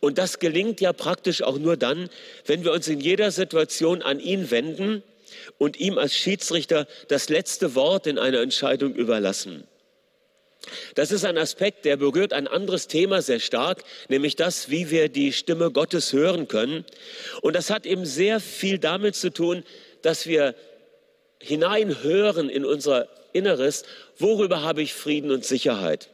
Und 0.00 0.18
das 0.18 0.38
gelingt 0.38 0.80
ja 0.80 0.92
praktisch 0.92 1.42
auch 1.42 1.58
nur 1.58 1.76
dann, 1.76 2.10
wenn 2.44 2.64
wir 2.64 2.72
uns 2.72 2.88
in 2.88 3.00
jeder 3.00 3.30
Situation 3.30 4.02
an 4.02 4.20
ihn 4.20 4.50
wenden 4.50 5.02
und 5.58 5.78
ihm 5.78 5.98
als 5.98 6.14
Schiedsrichter 6.14 6.86
das 7.08 7.28
letzte 7.28 7.74
Wort 7.74 8.06
in 8.06 8.18
einer 8.18 8.40
Entscheidung 8.40 8.94
überlassen. 8.94 9.66
Das 10.94 11.10
ist 11.10 11.24
ein 11.24 11.38
Aspekt, 11.38 11.84
der 11.84 11.96
berührt 11.96 12.32
ein 12.32 12.46
anderes 12.46 12.88
Thema 12.88 13.22
sehr 13.22 13.40
stark, 13.40 13.84
nämlich 14.08 14.36
das, 14.36 14.70
wie 14.70 14.90
wir 14.90 15.08
die 15.08 15.32
Stimme 15.32 15.70
Gottes 15.70 16.12
hören 16.12 16.48
können. 16.48 16.84
Und 17.42 17.54
das 17.56 17.70
hat 17.70 17.86
eben 17.86 18.06
sehr 18.06 18.40
viel 18.40 18.78
damit 18.78 19.14
zu 19.14 19.30
tun, 19.30 19.64
dass 20.02 20.26
wir 20.26 20.54
hineinhören 21.40 22.48
in 22.48 22.64
unser 22.64 23.08
Inneres, 23.32 23.84
worüber 24.18 24.62
habe 24.62 24.82
ich 24.82 24.94
Frieden 24.94 25.30
und 25.30 25.44
Sicherheit. 25.44 26.08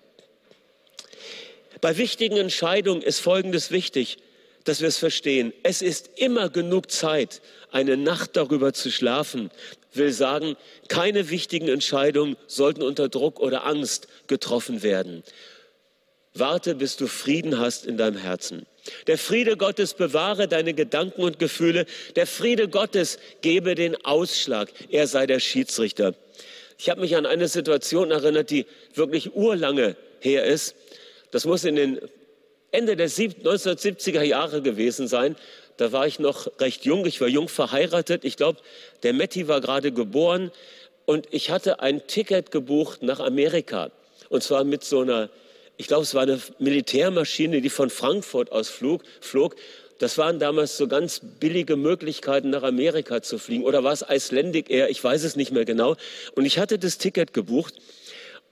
Bei 1.80 1.97
wichtigen 1.97 2.37
Entscheidungen 2.37 3.02
ist 3.02 3.21
Folgendes 3.21 3.71
wichtig, 3.71 4.19
dass 4.64 4.80
wir 4.80 4.88
es 4.88 4.99
verstehen. 4.99 5.52
Es 5.62 5.83
ist 5.83 6.11
immer 6.16 6.50
genug 6.50 6.90
Zeit, 6.90 7.40
eine 7.71 7.97
Nacht 7.97 8.37
darüber 8.37 8.73
zu 8.73 8.90
schlafen, 8.90 9.50
will 9.93 10.13
sagen, 10.13 10.57
keine 10.89 11.31
wichtigen 11.31 11.69
Entscheidungen 11.69 12.37
sollten 12.47 12.83
unter 12.83 13.09
Druck 13.09 13.41
oder 13.41 13.67
Angst 13.67 14.09
getroffen 14.27 14.83
werden. 14.83 15.23
Warte, 16.35 16.77
bis 16.77 16.97
du 16.97 17.09
Frieden 17.09 17.59
hast 17.59 17.85
in 17.85 17.97
deinem 17.97 18.17
Herzen. 18.17 18.67
Der 19.09 19.19
Friede 19.19 19.57
Gottes 19.57 19.95
bewahre 19.95 20.47
deine 20.47 20.75
Gedanken 20.75 21.23
und 21.23 21.39
Gefühle. 21.39 21.87
Der 22.15 22.27
Friede 22.27 22.69
Gottes 22.69 23.19
gebe 23.43 23.75
den 23.75 24.03
Ausschlag. 24.05 24.71
Er 24.91 25.07
sei 25.07 25.27
der 25.27 25.41
Schiedsrichter. 25.41 26.15
Ich 26.79 26.89
habe 26.89 27.01
mich 27.01 27.17
an 27.17 27.27
eine 27.27 27.49
Situation 27.49 28.11
erinnert, 28.11 28.51
die 28.51 28.65
wirklich 28.95 29.35
urlange 29.35 29.97
her 30.21 30.45
ist. 30.45 30.77
Das 31.31 31.45
muss 31.45 31.65
in 31.65 31.77
den 31.77 32.01
Ende 32.71 32.97
der 32.97 33.11
1970er 33.11 34.23
Jahre 34.23 34.63
gewesen 34.63 35.09
sein. 35.09 35.37
Da 35.81 35.93
war 35.93 36.07
ich 36.07 36.19
noch 36.19 36.47
recht 36.61 36.85
jung, 36.85 37.07
ich 37.07 37.23
war 37.23 37.29
jung 37.29 37.49
verheiratet. 37.49 38.27
Ich 38.27 38.37
glaube, 38.37 38.59
der 39.03 39.15
Metti 39.15 39.49
war 39.49 39.63
gerade 39.63 39.93
geboren 39.93 40.51
und 41.07 41.27
ich 41.31 41.51
hatte 41.51 41.81
ein 41.81 42.07
Ticket 42.07 42.51
gebucht 42.51 43.03
nach 43.03 43.19
Amerika. 43.19 43.91
Und 44.29 44.43
zwar 44.43 44.65
mit 44.65 44.85
so 44.85 45.01
einer, 45.01 45.31
ich 45.79 45.87
glaube, 45.87 46.03
es 46.03 46.13
war 46.13 46.25
eine 46.25 46.39
Militärmaschine, 46.59 47.63
die 47.63 47.71
von 47.71 47.89
Frankfurt 47.89 48.53
aus 48.53 48.69
flog. 48.69 49.05
flog. 49.23 49.57
Das 49.99 50.19
waren 50.19 50.39
damals 50.39 50.77
so 50.77 50.87
ganz 50.87 51.23
billige 51.41 51.77
Möglichkeiten, 51.77 52.51
nach 52.51 52.63
Amerika 52.63 53.23
zu 53.23 53.39
fliegen. 53.39 53.65
Oder 53.65 53.83
war 53.83 53.95
es 53.95 54.05
Icelandic 54.07 54.69
Air? 54.69 54.91
Ich 54.91 55.03
weiß 55.03 55.25
es 55.25 55.35
nicht 55.35 55.51
mehr 55.51 55.65
genau. 55.65 55.97
Und 56.35 56.45
ich 56.45 56.59
hatte 56.59 56.79
das 56.79 56.99
Ticket 56.99 57.33
gebucht. 57.33 57.73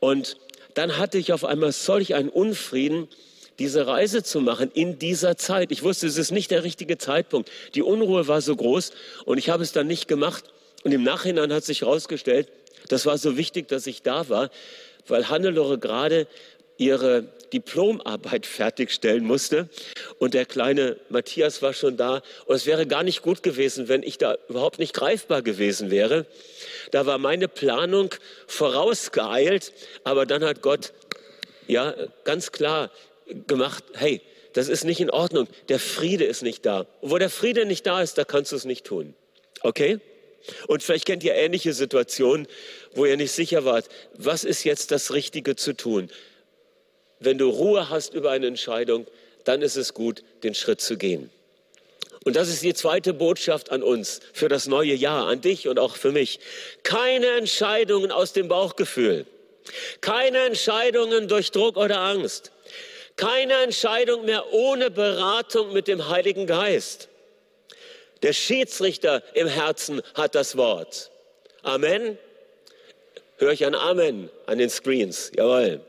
Und 0.01 0.39
dann 0.73 0.97
hatte 0.97 1.19
ich 1.19 1.35
auf 1.35 1.45
einmal 1.45 1.73
solch 1.73 2.15
einen 2.15 2.31
Unfrieden, 2.31 3.07
diese 3.59 3.87
Reise 3.87 4.23
zu 4.23 4.41
machen 4.41 4.71
in 4.73 4.99
dieser 4.99 5.37
Zeit. 5.37 5.73
Ich 5.73 5.83
wusste, 5.83 6.07
es 6.07 6.17
ist 6.17 6.31
nicht 6.31 6.51
der 6.51 6.65
richtige 6.65 6.99
Zeitpunkt. 6.99 7.51
Die 7.75 7.83
Unruhe 7.83 8.29
war 8.29 8.41
so 8.41 8.55
groß 8.55 8.93
und 9.25 9.39
ich 9.39 9.51
habe 9.51 9.63
es 9.63 9.73
dann 9.73 9.87
nicht 9.87 10.09
gemacht. 10.09 10.45
Und 10.85 10.93
im 10.93 11.03
Nachhinein 11.03 11.53
hat 11.53 11.65
sich 11.65 11.83
herausgestellt, 11.83 12.49
das 12.89 13.05
war 13.05 13.19
so 13.19 13.37
wichtig, 13.37 13.69
dass 13.69 13.87
ich 13.87 14.03
da 14.03 14.29
war, 14.29 14.51
weil 15.09 15.29
Hannelore 15.29 15.79
gerade 15.79 16.27
ihre 16.77 17.25
Diplomarbeit 17.53 18.47
fertigstellen 18.47 19.25
musste 19.25 19.69
und 20.19 20.35
der 20.35 20.47
kleine 20.47 20.97
Matthias 21.09 21.61
war 21.61 21.73
schon 21.73 21.97
da 21.97 22.23
und 22.47 22.55
es 22.55 22.67
wäre 22.67 22.87
gar 22.87 23.03
nicht 23.03 23.23
gut 23.23 23.43
gewesen, 23.43 23.89
wenn 23.89 24.03
ich 24.03 24.19
da 24.19 24.37
überhaupt 24.49 24.79
nicht 24.79 24.95
greifbar 24.95 25.43
gewesen 25.43 25.91
wäre. 25.91 26.27
Da 26.93 27.07
war 27.07 27.19
meine 27.19 27.49
Planung 27.49 28.15
vorausgeeilt, 28.47 29.73
aber 30.05 30.25
dann 30.25 30.45
hat 30.45 30.63
Gott 30.63 30.93
ja, 31.67 31.95
ganz 32.25 32.51
klar 32.51 32.91
gemacht, 33.47 33.85
hey, 33.95 34.21
das 34.53 34.69
ist 34.69 34.85
nicht 34.85 35.01
in 35.01 35.11
Ordnung. 35.11 35.47
Der 35.69 35.79
Friede 35.79 36.25
ist 36.25 36.43
nicht 36.43 36.65
da. 36.67 36.87
Und 37.01 37.11
wo 37.11 37.19
der 37.19 37.31
Friede 37.31 37.67
nicht 37.67 37.87
da 37.87 38.03
ist, 38.03 38.19
da 38.19 38.25
kannst 38.25 38.53
du 38.53 38.57
es 38.57 38.65
nicht 38.65 38.85
tun. 38.85 39.15
Okay? 39.63 40.01
Und 40.67 40.83
vielleicht 40.83 41.05
kennt 41.05 41.25
ihr 41.25 41.35
ähnliche 41.35 41.73
Situationen, 41.73 42.47
wo 42.95 43.05
ihr 43.05 43.17
nicht 43.17 43.33
sicher 43.33 43.65
wart, 43.65 43.89
was 44.15 44.45
ist 44.45 44.65
jetzt 44.65 44.91
das 44.91 45.13
Richtige 45.13 45.57
zu 45.57 45.75
tun. 45.75 46.11
Wenn 47.21 47.39
du 47.39 47.51
Ruhe 47.51 47.91
hast 47.91 48.15
über 48.15 48.31
eine 48.31 48.47
Entscheidung, 48.47 49.07
dann 49.45 49.63
ist 49.63 49.77
es 49.77 49.95
gut, 49.95 50.23
den 50.43 50.55
Schritt 50.55 50.81
zu 50.81 50.97
gehen. 50.97 51.31
Und 52.25 52.37
das 52.37 52.49
ist 52.49 52.63
die 52.63 52.75
zweite 52.75 53.15
Botschaft 53.15 53.71
an 53.71 53.83
uns 53.83 54.21
für 54.33 54.49
das 54.49 54.67
neue 54.67 54.95
Jahr, 54.95 55.27
an 55.29 55.41
dich 55.41 55.69
und 55.69 55.79
auch 55.79 55.97
für 55.97 56.13
mich. 56.13 56.41
Keine 56.83 57.27
Entscheidungen 57.37 58.11
aus 58.11 58.33
dem 58.33 58.49
Bauchgefühl. 58.49 59.27
Keine 60.01 60.39
Entscheidungen 60.41 61.29
durch 61.29 61.51
Druck 61.51 61.77
oder 61.77 62.01
Angst. 62.01 62.53
Keine 63.19 63.65
Entscheidung 63.65 64.25
mehr 64.27 64.53
ohne 64.53 64.93
Beratung 64.93 65.73
mit 65.73 65.89
dem 65.89 66.09
Heiligen 66.09 66.47
Geist. 66.47 67.09
Der 68.23 68.33
Schiedsrichter 68.33 69.25
im 69.35 69.49
Herzen 69.49 70.03
hat 70.15 70.37
das 70.37 70.57
Wort. 70.57 71.11
Amen. 71.63 72.17
Hör 73.39 73.51
ich 73.51 73.67
ein 73.67 73.75
Amen 73.75 74.31
an 74.47 74.59
den 74.59 74.71
Screens. 74.71 75.33
Jawohl. 75.37 75.81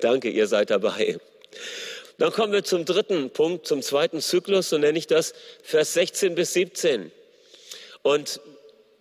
Danke, 0.00 0.30
ihr 0.30 0.46
seid 0.46 0.70
dabei. 0.70 1.18
Dann 2.16 2.32
kommen 2.32 2.54
wir 2.54 2.64
zum 2.64 2.86
dritten 2.86 3.30
Punkt, 3.30 3.66
zum 3.66 3.82
zweiten 3.82 4.22
Zyklus, 4.22 4.70
so 4.70 4.78
nenne 4.78 4.98
ich 4.98 5.06
das, 5.06 5.34
Vers 5.62 5.92
16 5.92 6.34
bis 6.34 6.54
17. 6.54 7.12
Und 8.00 8.40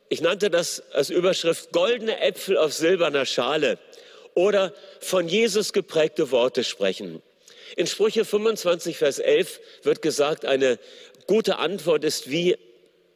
ich 0.09 0.19
nannte 0.19 0.49
das 0.49 0.83
als 0.91 1.09
Überschrift 1.09 1.71
goldene 1.71 2.19
Äpfel 2.19 2.57
auf 2.57 2.73
silberner 2.73 3.25
Schale 3.25 3.79
oder 4.33 4.73
von 4.99 5.29
Jesus 5.29 5.71
geprägte 5.71 6.31
Worte 6.31 6.65
sprechen. 6.65 7.21
In 7.75 7.87
Sprüche 7.87 8.25
25, 8.25 8.97
Vers 8.97 9.19
11 9.19 9.59
wird 9.83 10.01
gesagt, 10.01 10.45
eine 10.45 10.79
gute 11.25 11.57
Antwort 11.57 12.03
ist 12.03 12.29
wie 12.29 12.57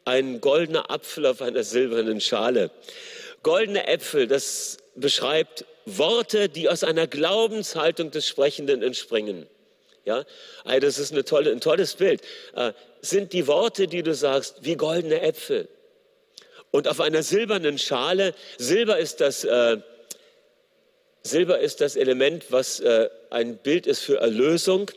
ein 0.06 0.42
goldener 0.42 0.92
Apfel 0.92 1.26
auf 1.26 1.42
einer 1.42 1.64
silbernen 1.64 2.22
Schale. 2.22 2.72
Goldene 3.44 3.88
Äpfel, 3.88 4.28
das 4.28 4.78
beschreibt 4.96 5.66
Worte, 5.86 6.50
die 6.50 6.70
aus 6.70 6.84
einer 6.84 7.08
Glaubenshaltung 7.08 8.12
des 8.12 8.28
Sprechenden 8.28 8.84
entspringen. 8.84 9.48
Ja, 10.04 10.26
das 10.80 10.98
ist 10.98 11.12
eine 11.12 11.24
tolle, 11.24 11.52
ein 11.52 11.62
tolles 11.62 11.96
Bild. 11.96 12.22
Äh, 12.56 12.74
sind 13.02 13.34
die 13.34 13.46
Worte, 13.48 13.88
die 13.88 14.02
du 14.02 14.16
sagst, 14.16 14.58
wie 14.62 14.76
goldene 14.76 15.22
Äpfel. 15.22 15.68
Und 16.72 16.88
auf 16.88 17.02
einer 17.02 17.22
silbernen 17.22 17.78
Schale, 17.78 18.34
Silber 18.58 18.98
ist 18.98 19.22
das, 19.22 19.44
äh, 19.44 19.78
Silber 21.24 21.60
ist 21.60 21.82
das 21.82 21.96
Element, 21.96 22.46
was 22.50 22.80
äh, 22.80 23.10
ein 23.30 23.58
Bild 23.58 23.86
ist 23.86 24.00
für 24.00 24.18
Erlösung. 24.18 24.90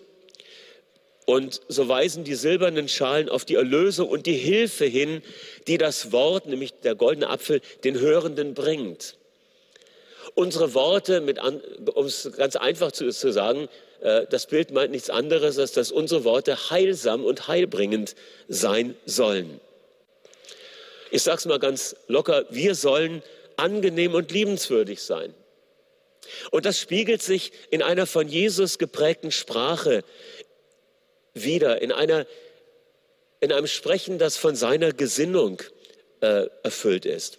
Und 1.26 1.62
so 1.69 1.88
weisen 1.88 2.25
die 2.25 2.35
silbernen 2.35 2.88
Schalen 2.88 3.28
auf 3.28 3.45
die 3.45 3.54
Erlösung 3.54 4.09
und 4.09 4.26
die 4.26 4.37
Hilfe 4.37 4.85
hin, 4.85 5.23
die 5.66 5.78
das 5.78 6.12
Wort, 6.12 6.47
nämlich 6.47 6.73
der 6.81 6.95
goldene 6.95 7.31
Apfel, 7.31 7.61
den 7.83 7.99
Hörenden 7.99 8.52
bringt. 8.54 9.16
Unsere 10.35 10.75
Worte, 10.75 11.23
um 11.95 12.07
es 12.07 12.31
ganz 12.37 12.57
einfach 12.57 12.93
zu, 12.93 13.09
zu 13.11 13.33
sagen, 13.33 13.69
äh, 14.00 14.26
das 14.28 14.47
Bild 14.47 14.71
meint 14.71 14.90
nichts 14.90 15.11
anderes, 15.11 15.59
als 15.59 15.73
dass 15.73 15.93
unsere 15.93 16.25
Worte 16.25 16.71
heilsam 16.71 17.25
und 17.25 17.49
heilbringend 17.49 18.14
sein 18.49 18.95
sollen. 19.07 19.61
Ich 21.11 21.23
sage 21.23 21.38
es 21.38 21.47
mal 21.47 21.59
ganz 21.59 21.97
locker, 22.09 22.45
wir 22.50 22.75
sollen 22.75 23.23
angenehm 23.57 24.14
und 24.14 24.33
liebenswürdig 24.33 25.02
sein. 25.02 25.35
Und 26.50 26.66
das 26.66 26.78
spiegelt 26.78 27.23
sich 27.23 27.52
in 27.71 27.83
einer 27.83 28.07
von 28.07 28.28
Jesus 28.28 28.78
geprägten 28.78 29.31
Sprache 29.31 30.04
wieder, 31.35 31.83
in, 31.83 31.93
einer, 31.93 32.26
in 33.40 33.52
einem 33.52 33.66
Sprechen, 33.66 34.19
das 34.19 34.37
von 34.37 34.57
seiner 34.57 34.93
Gesinnung 34.93 35.62
äh, 36.21 36.47
erfüllt 36.62 37.07
ist. 37.07 37.38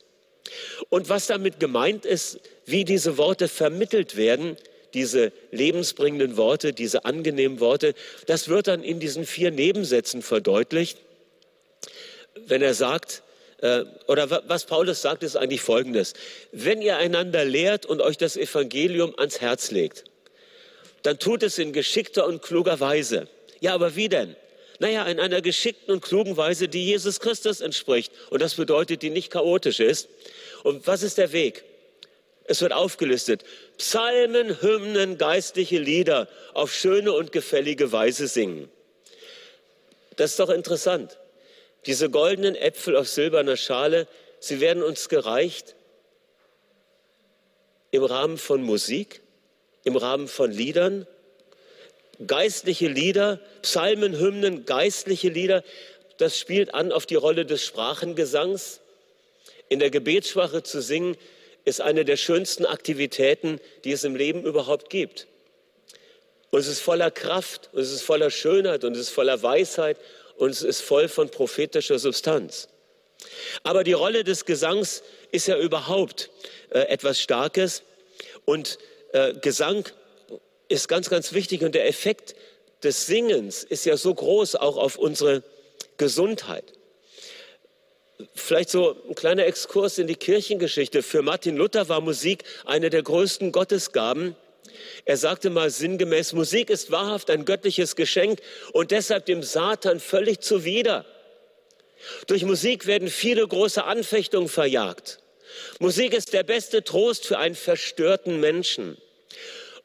Und 0.89 1.09
was 1.09 1.27
damit 1.27 1.59
gemeint 1.59 2.05
ist, 2.05 2.39
wie 2.65 2.85
diese 2.85 3.17
Worte 3.17 3.47
vermittelt 3.47 4.15
werden, 4.15 4.57
diese 4.93 5.31
lebensbringenden 5.51 6.37
Worte, 6.37 6.73
diese 6.73 7.05
angenehmen 7.05 7.59
Worte, 7.59 7.93
das 8.27 8.47
wird 8.47 8.67
dann 8.67 8.83
in 8.83 8.99
diesen 8.99 9.25
vier 9.25 9.51
Nebensätzen 9.51 10.21
verdeutlicht, 10.21 10.97
wenn 12.47 12.61
er 12.61 12.73
sagt, 12.73 13.23
oder 14.07 14.43
was 14.47 14.65
Paulus 14.65 15.01
sagt, 15.01 15.23
ist 15.23 15.35
eigentlich 15.35 15.61
Folgendes. 15.61 16.13
Wenn 16.51 16.81
ihr 16.81 16.97
einander 16.97 17.45
lehrt 17.45 17.85
und 17.85 18.01
euch 18.01 18.17
das 18.17 18.37
Evangelium 18.37 19.13
ans 19.17 19.41
Herz 19.41 19.71
legt, 19.71 20.03
dann 21.03 21.19
tut 21.19 21.43
es 21.43 21.57
in 21.57 21.73
geschickter 21.73 22.25
und 22.25 22.41
kluger 22.41 22.79
Weise. 22.79 23.27
Ja, 23.59 23.73
aber 23.73 23.95
wie 23.95 24.09
denn? 24.09 24.35
Naja, 24.79 25.05
in 25.05 25.19
einer 25.19 25.41
geschickten 25.41 25.93
und 25.93 26.01
klugen 26.01 26.35
Weise, 26.35 26.67
die 26.67 26.85
Jesus 26.85 27.19
Christus 27.19 27.61
entspricht. 27.61 28.11
Und 28.29 28.41
das 28.41 28.55
bedeutet, 28.55 29.01
die 29.01 29.09
nicht 29.09 29.31
chaotisch 29.31 29.79
ist. 29.79 30.09
Und 30.63 30.85
was 30.87 31.03
ist 31.03 31.17
der 31.17 31.31
Weg? 31.31 31.63
Es 32.45 32.61
wird 32.61 32.73
aufgelistet. 32.73 33.43
Psalmen, 33.77 34.61
Hymnen, 34.61 35.17
geistliche 35.17 35.79
Lieder 35.79 36.27
auf 36.53 36.73
schöne 36.73 37.13
und 37.13 37.31
gefällige 37.31 37.91
Weise 37.91 38.27
singen. 38.27 38.69
Das 40.17 40.31
ist 40.31 40.39
doch 40.39 40.49
interessant. 40.49 41.17
Diese 41.85 42.09
goldenen 42.09 42.55
Äpfel 42.55 42.95
auf 42.95 43.07
silberner 43.07 43.57
Schale, 43.57 44.07
sie 44.39 44.59
werden 44.59 44.83
uns 44.83 45.09
gereicht 45.09 45.75
im 47.91 48.03
Rahmen 48.03 48.37
von 48.37 48.61
Musik, 48.63 49.21
im 49.83 49.95
Rahmen 49.95 50.27
von 50.27 50.51
Liedern, 50.51 51.07
geistliche 52.25 52.87
Lieder, 52.87 53.39
Psalmen, 53.61 54.19
Hymnen, 54.19 54.65
geistliche 54.65 55.29
Lieder. 55.29 55.63
Das 56.17 56.37
spielt 56.37 56.73
an 56.73 56.91
auf 56.91 57.05
die 57.05 57.15
Rolle 57.15 57.45
des 57.45 57.63
Sprachengesangs. 57.65 58.81
In 59.69 59.79
der 59.79 59.89
Gebetssprache 59.89 60.63
zu 60.63 60.81
singen, 60.81 61.17
ist 61.65 61.81
eine 61.81 62.05
der 62.05 62.15
schönsten 62.15 62.65
Aktivitäten, 62.65 63.59
die 63.83 63.91
es 63.91 64.03
im 64.03 64.15
Leben 64.15 64.43
überhaupt 64.43 64.89
gibt. 64.89 65.27
Und 66.51 66.59
es 66.59 66.67
ist 66.67 66.79
voller 66.79 67.11
Kraft, 67.11 67.69
und 67.73 67.81
es 67.81 67.91
ist 67.91 68.03
voller 68.03 68.29
Schönheit, 68.29 68.83
und 68.83 68.93
es 68.93 69.01
ist 69.01 69.09
voller 69.09 69.41
Weisheit, 69.41 69.97
und 70.37 70.49
es 70.49 70.61
ist 70.61 70.81
voll 70.81 71.07
von 71.07 71.29
prophetischer 71.29 71.99
Substanz. 71.99 72.67
Aber 73.63 73.83
die 73.83 73.93
Rolle 73.93 74.23
des 74.23 74.45
Gesangs 74.45 75.03
ist 75.31 75.47
ja 75.47 75.57
überhaupt 75.57 76.29
äh, 76.69 76.79
etwas 76.81 77.19
Starkes. 77.19 77.83
Und 78.45 78.77
äh, 79.13 79.33
Gesang 79.33 79.85
ist 80.67 80.87
ganz, 80.87 81.09
ganz 81.09 81.33
wichtig. 81.33 81.63
Und 81.63 81.75
der 81.75 81.87
Effekt 81.87 82.35
des 82.83 83.05
Singens 83.07 83.63
ist 83.63 83.85
ja 83.85 83.97
so 83.97 84.13
groß 84.13 84.55
auch 84.55 84.77
auf 84.77 84.97
unsere 84.97 85.43
Gesundheit. 85.97 86.73
Vielleicht 88.33 88.69
so 88.69 88.95
ein 89.09 89.15
kleiner 89.15 89.45
Exkurs 89.45 89.97
in 89.97 90.07
die 90.07 90.15
Kirchengeschichte. 90.15 91.03
Für 91.03 91.21
Martin 91.21 91.57
Luther 91.57 91.89
war 91.89 92.01
Musik 92.01 92.43
eine 92.65 92.89
der 92.89 93.03
größten 93.03 93.51
Gottesgaben. 93.51 94.35
Er 95.05 95.17
sagte 95.17 95.49
mal 95.49 95.69
sinngemäß, 95.69 96.33
Musik 96.33 96.69
ist 96.69 96.91
wahrhaft 96.91 97.29
ein 97.29 97.45
göttliches 97.45 97.95
Geschenk 97.95 98.39
und 98.73 98.91
deshalb 98.91 99.25
dem 99.25 99.43
Satan 99.43 99.99
völlig 99.99 100.41
zuwider. 100.41 101.05
Durch 102.27 102.43
Musik 102.43 102.85
werden 102.85 103.07
viele 103.07 103.47
große 103.47 103.83
Anfechtungen 103.83 104.49
verjagt. 104.49 105.19
Musik 105.79 106.13
ist 106.13 106.33
der 106.33 106.43
beste 106.43 106.83
Trost 106.83 107.25
für 107.25 107.37
einen 107.37 107.55
verstörten 107.55 108.39
Menschen. 108.39 108.97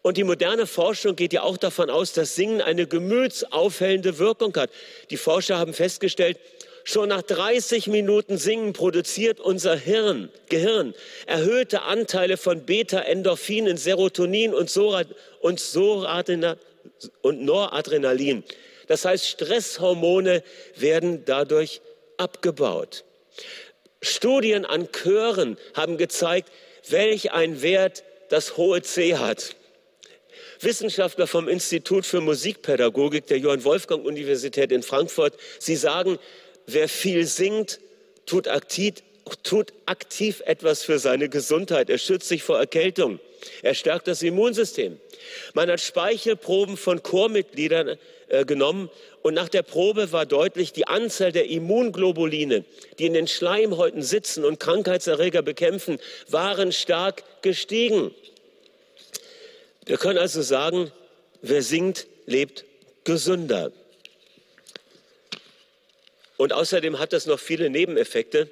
Und 0.02 0.16
die 0.16 0.24
moderne 0.24 0.66
Forschung 0.66 1.14
geht 1.14 1.32
ja 1.32 1.42
auch 1.42 1.58
davon 1.58 1.90
aus, 1.90 2.12
dass 2.12 2.34
Singen 2.34 2.62
eine 2.62 2.86
gemütsaufhellende 2.86 4.18
Wirkung 4.18 4.56
hat. 4.56 4.70
Die 5.10 5.18
Forscher 5.18 5.58
haben 5.58 5.74
festgestellt, 5.74 6.38
Schon 6.84 7.10
nach 7.10 7.22
30 7.22 7.88
Minuten 7.88 8.38
Singen 8.38 8.72
produziert 8.72 9.40
unser 9.40 9.76
Hirn, 9.76 10.30
Gehirn 10.48 10.94
erhöhte 11.26 11.82
Anteile 11.82 12.36
von 12.36 12.64
Beta-Endorphinen, 12.64 13.76
Serotonin 13.76 14.54
und, 14.54 14.74
und, 14.76 15.62
und 17.22 17.42
Noradrenalin. 17.42 18.44
Das 18.86 19.04
heißt, 19.04 19.26
Stresshormone 19.26 20.42
werden 20.76 21.24
dadurch 21.24 21.80
abgebaut. 22.16 23.04
Studien 24.02 24.64
an 24.64 24.88
Chören 24.90 25.58
haben 25.74 25.96
gezeigt, 25.96 26.50
welch 26.88 27.32
ein 27.32 27.62
Wert 27.62 28.02
das 28.30 28.56
hohe 28.56 28.82
C 28.82 29.16
hat. 29.16 29.54
Wissenschaftler 30.60 31.26
vom 31.26 31.48
Institut 31.48 32.04
für 32.04 32.20
Musikpädagogik 32.20 33.26
der 33.26 33.38
Johann 33.38 33.64
Wolfgang 33.64 34.04
Universität 34.04 34.72
in 34.72 34.82
Frankfurt, 34.82 35.34
sie 35.58 35.76
sagen, 35.76 36.18
Wer 36.72 36.88
viel 36.88 37.26
singt, 37.26 37.80
tut 38.26 38.46
aktiv, 38.46 38.94
tut 39.42 39.72
aktiv 39.86 40.40
etwas 40.46 40.84
für 40.84 41.00
seine 41.00 41.28
Gesundheit. 41.28 41.90
Er 41.90 41.98
schützt 41.98 42.28
sich 42.28 42.44
vor 42.44 42.58
Erkältung. 42.58 43.18
Er 43.62 43.74
stärkt 43.74 44.06
das 44.06 44.22
Immunsystem. 44.22 45.00
Man 45.54 45.68
hat 45.68 45.80
Speichelproben 45.80 46.76
von 46.76 47.02
Chormitgliedern 47.02 47.96
äh, 48.28 48.44
genommen 48.44 48.88
und 49.22 49.34
nach 49.34 49.48
der 49.48 49.62
Probe 49.62 50.12
war 50.12 50.26
deutlich, 50.26 50.72
die 50.72 50.86
Anzahl 50.86 51.32
der 51.32 51.48
Immunglobuline, 51.48 52.64
die 52.98 53.06
in 53.06 53.14
den 53.14 53.26
Schleimhäuten 53.26 54.02
sitzen 54.02 54.44
und 54.44 54.60
Krankheitserreger 54.60 55.42
bekämpfen, 55.42 55.98
waren 56.28 56.70
stark 56.70 57.24
gestiegen. 57.42 58.14
Wir 59.86 59.96
können 59.96 60.18
also 60.18 60.40
sagen, 60.42 60.92
wer 61.42 61.62
singt, 61.62 62.06
lebt 62.26 62.64
gesünder. 63.02 63.72
Und 66.40 66.54
außerdem 66.54 66.98
hat 66.98 67.12
das 67.12 67.26
noch 67.26 67.38
viele 67.38 67.68
Nebeneffekte. 67.68 68.48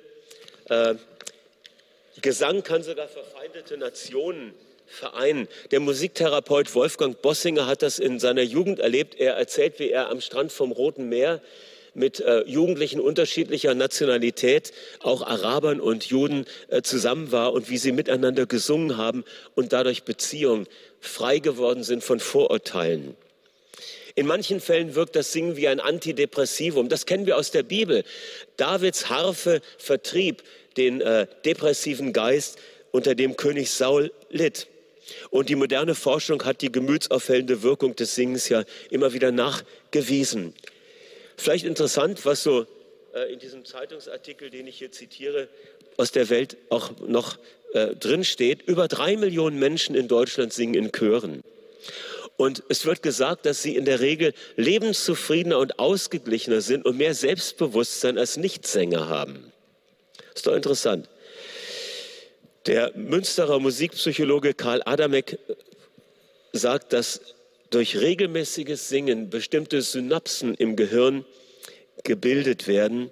Äh, 0.68 0.96
Gesang 2.20 2.62
kann 2.62 2.82
sogar 2.82 3.08
verfeindete 3.08 3.78
Nationen 3.78 4.52
vereinen. 4.86 5.48
Der 5.70 5.80
Musiktherapeut 5.80 6.74
Wolfgang 6.74 7.22
Bossinger 7.22 7.66
hat 7.66 7.80
das 7.80 7.98
in 7.98 8.20
seiner 8.20 8.42
Jugend 8.42 8.78
erlebt. 8.78 9.18
Er 9.18 9.36
erzählt, 9.36 9.78
wie 9.78 9.88
er 9.88 10.10
am 10.10 10.20
Strand 10.20 10.52
vom 10.52 10.70
Roten 10.70 11.08
Meer 11.08 11.40
mit 11.94 12.20
äh, 12.20 12.42
Jugendlichen 12.42 13.00
unterschiedlicher 13.00 13.74
Nationalität, 13.74 14.72
auch 15.00 15.22
Arabern 15.22 15.80
und 15.80 16.04
Juden, 16.04 16.44
äh, 16.68 16.82
zusammen 16.82 17.32
war 17.32 17.54
und 17.54 17.70
wie 17.70 17.78
sie 17.78 17.92
miteinander 17.92 18.44
gesungen 18.44 18.98
haben 18.98 19.24
und 19.54 19.72
dadurch 19.72 20.02
Beziehungen 20.02 20.66
frei 21.00 21.38
geworden 21.38 21.84
sind 21.84 22.04
von 22.04 22.20
Vorurteilen. 22.20 23.16
In 24.18 24.26
manchen 24.26 24.58
Fällen 24.58 24.96
wirkt 24.96 25.14
das 25.14 25.30
Singen 25.30 25.56
wie 25.56 25.68
ein 25.68 25.78
Antidepressivum. 25.78 26.88
Das 26.88 27.06
kennen 27.06 27.26
wir 27.26 27.36
aus 27.36 27.52
der 27.52 27.62
Bibel. 27.62 28.02
Davids 28.56 29.08
Harfe 29.08 29.62
vertrieb 29.78 30.42
den 30.76 31.00
äh, 31.00 31.28
depressiven 31.44 32.12
Geist, 32.12 32.58
unter 32.90 33.14
dem 33.14 33.36
König 33.36 33.70
Saul 33.70 34.10
litt. 34.28 34.66
Und 35.30 35.50
die 35.50 35.54
moderne 35.54 35.94
Forschung 35.94 36.44
hat 36.44 36.62
die 36.62 36.72
gemütsaufhellende 36.72 37.62
Wirkung 37.62 37.94
des 37.94 38.16
Singens 38.16 38.48
ja 38.48 38.64
immer 38.90 39.12
wieder 39.12 39.30
nachgewiesen. 39.30 40.52
Vielleicht 41.36 41.64
interessant, 41.64 42.26
was 42.26 42.42
so 42.42 42.66
äh, 43.14 43.32
in 43.32 43.38
diesem 43.38 43.64
Zeitungsartikel, 43.64 44.50
den 44.50 44.66
ich 44.66 44.78
hier 44.78 44.90
zitiere, 44.90 45.46
aus 45.96 46.10
der 46.10 46.28
Welt 46.28 46.56
auch 46.70 46.90
noch 47.06 47.38
äh, 47.72 47.94
drin 47.94 48.24
steht. 48.24 48.62
Über 48.62 48.88
drei 48.88 49.16
Millionen 49.16 49.60
Menschen 49.60 49.94
in 49.94 50.08
Deutschland 50.08 50.52
singen 50.52 50.74
in 50.74 50.90
Chören. 50.90 51.40
Und 52.38 52.62
es 52.68 52.86
wird 52.86 53.02
gesagt, 53.02 53.46
dass 53.46 53.62
sie 53.62 53.74
in 53.74 53.84
der 53.84 53.98
Regel 53.98 54.32
lebenszufriedener 54.54 55.58
und 55.58 55.80
ausgeglichener 55.80 56.60
sind 56.60 56.86
und 56.86 56.96
mehr 56.96 57.12
Selbstbewusstsein 57.12 58.16
als 58.16 58.36
Nichtsänger 58.36 59.08
haben. 59.08 59.52
Ist 60.36 60.46
doch 60.46 60.54
interessant. 60.54 61.08
Der 62.66 62.92
Münsterer 62.94 63.58
Musikpsychologe 63.58 64.54
Karl 64.54 64.82
Adamek 64.84 65.36
sagt, 66.52 66.92
dass 66.92 67.20
durch 67.70 67.96
regelmäßiges 67.96 68.88
Singen 68.88 69.30
bestimmte 69.30 69.82
Synapsen 69.82 70.54
im 70.54 70.76
Gehirn 70.76 71.24
gebildet 72.04 72.68
werden 72.68 73.10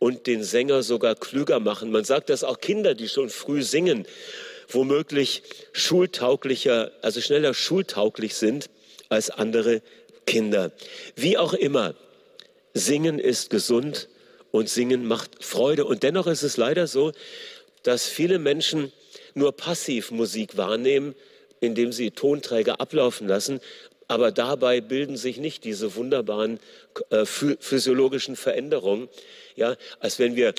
und 0.00 0.26
den 0.26 0.42
Sänger 0.42 0.82
sogar 0.82 1.14
klüger 1.14 1.60
machen. 1.60 1.92
Man 1.92 2.04
sagt, 2.04 2.28
dass 2.28 2.42
auch 2.42 2.58
Kinder, 2.60 2.94
die 2.96 3.08
schon 3.08 3.30
früh 3.30 3.62
singen, 3.62 4.04
womöglich 4.74 5.42
schultauglicher, 5.72 6.92
also 7.02 7.20
schneller 7.20 7.54
schultauglich 7.54 8.34
sind 8.34 8.70
als 9.08 9.30
andere 9.30 9.82
Kinder. 10.26 10.72
Wie 11.16 11.36
auch 11.38 11.52
immer, 11.52 11.94
Singen 12.74 13.18
ist 13.18 13.50
gesund 13.50 14.08
und 14.50 14.68
Singen 14.68 15.06
macht 15.06 15.44
Freude. 15.44 15.84
Und 15.84 16.02
dennoch 16.02 16.26
ist 16.26 16.42
es 16.42 16.56
leider 16.56 16.86
so, 16.86 17.12
dass 17.82 18.06
viele 18.06 18.38
Menschen 18.38 18.92
nur 19.34 19.52
passiv 19.52 20.10
Musik 20.10 20.56
wahrnehmen, 20.56 21.14
indem 21.60 21.92
sie 21.92 22.10
Tonträger 22.10 22.80
ablaufen 22.80 23.28
lassen. 23.28 23.60
Aber 24.08 24.32
dabei 24.32 24.80
bilden 24.80 25.16
sich 25.16 25.38
nicht 25.38 25.64
diese 25.64 25.94
wunderbaren 25.94 26.60
äh, 27.10 27.24
physiologischen 27.24 28.36
Veränderungen, 28.36 29.08
ja, 29.56 29.76
als 29.98 30.18
wenn 30.18 30.36
wir 30.36 30.54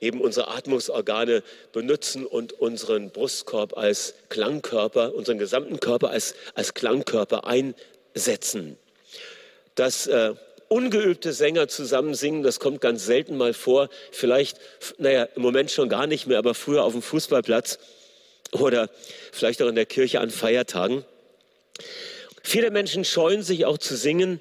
eben 0.00 0.20
unsere 0.20 0.48
Atmungsorgane 0.48 1.42
benutzen 1.72 2.26
und 2.26 2.52
unseren 2.52 3.10
Brustkorb 3.10 3.76
als 3.76 4.14
Klangkörper, 4.28 5.14
unseren 5.14 5.38
gesamten 5.38 5.80
Körper 5.80 6.10
als, 6.10 6.34
als 6.54 6.74
Klangkörper 6.74 7.44
einsetzen. 7.46 8.76
Dass 9.74 10.06
äh, 10.06 10.34
ungeübte 10.68 11.32
Sänger 11.32 11.68
zusammen 11.68 12.14
singen, 12.14 12.42
das 12.42 12.60
kommt 12.60 12.80
ganz 12.80 13.04
selten 13.04 13.36
mal 13.36 13.54
vor. 13.54 13.88
Vielleicht, 14.12 14.58
naja, 14.98 15.24
im 15.34 15.42
Moment 15.42 15.70
schon 15.70 15.88
gar 15.88 16.06
nicht 16.06 16.26
mehr, 16.26 16.38
aber 16.38 16.54
früher 16.54 16.84
auf 16.84 16.92
dem 16.92 17.02
Fußballplatz 17.02 17.78
oder 18.52 18.88
vielleicht 19.32 19.62
auch 19.62 19.68
in 19.68 19.74
der 19.74 19.86
Kirche 19.86 20.20
an 20.20 20.30
Feiertagen. 20.30 21.04
Viele 22.42 22.70
Menschen 22.70 23.04
scheuen 23.04 23.42
sich 23.42 23.66
auch 23.66 23.78
zu 23.78 23.96
singen, 23.96 24.40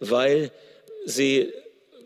weil 0.00 0.50
sie 1.04 1.52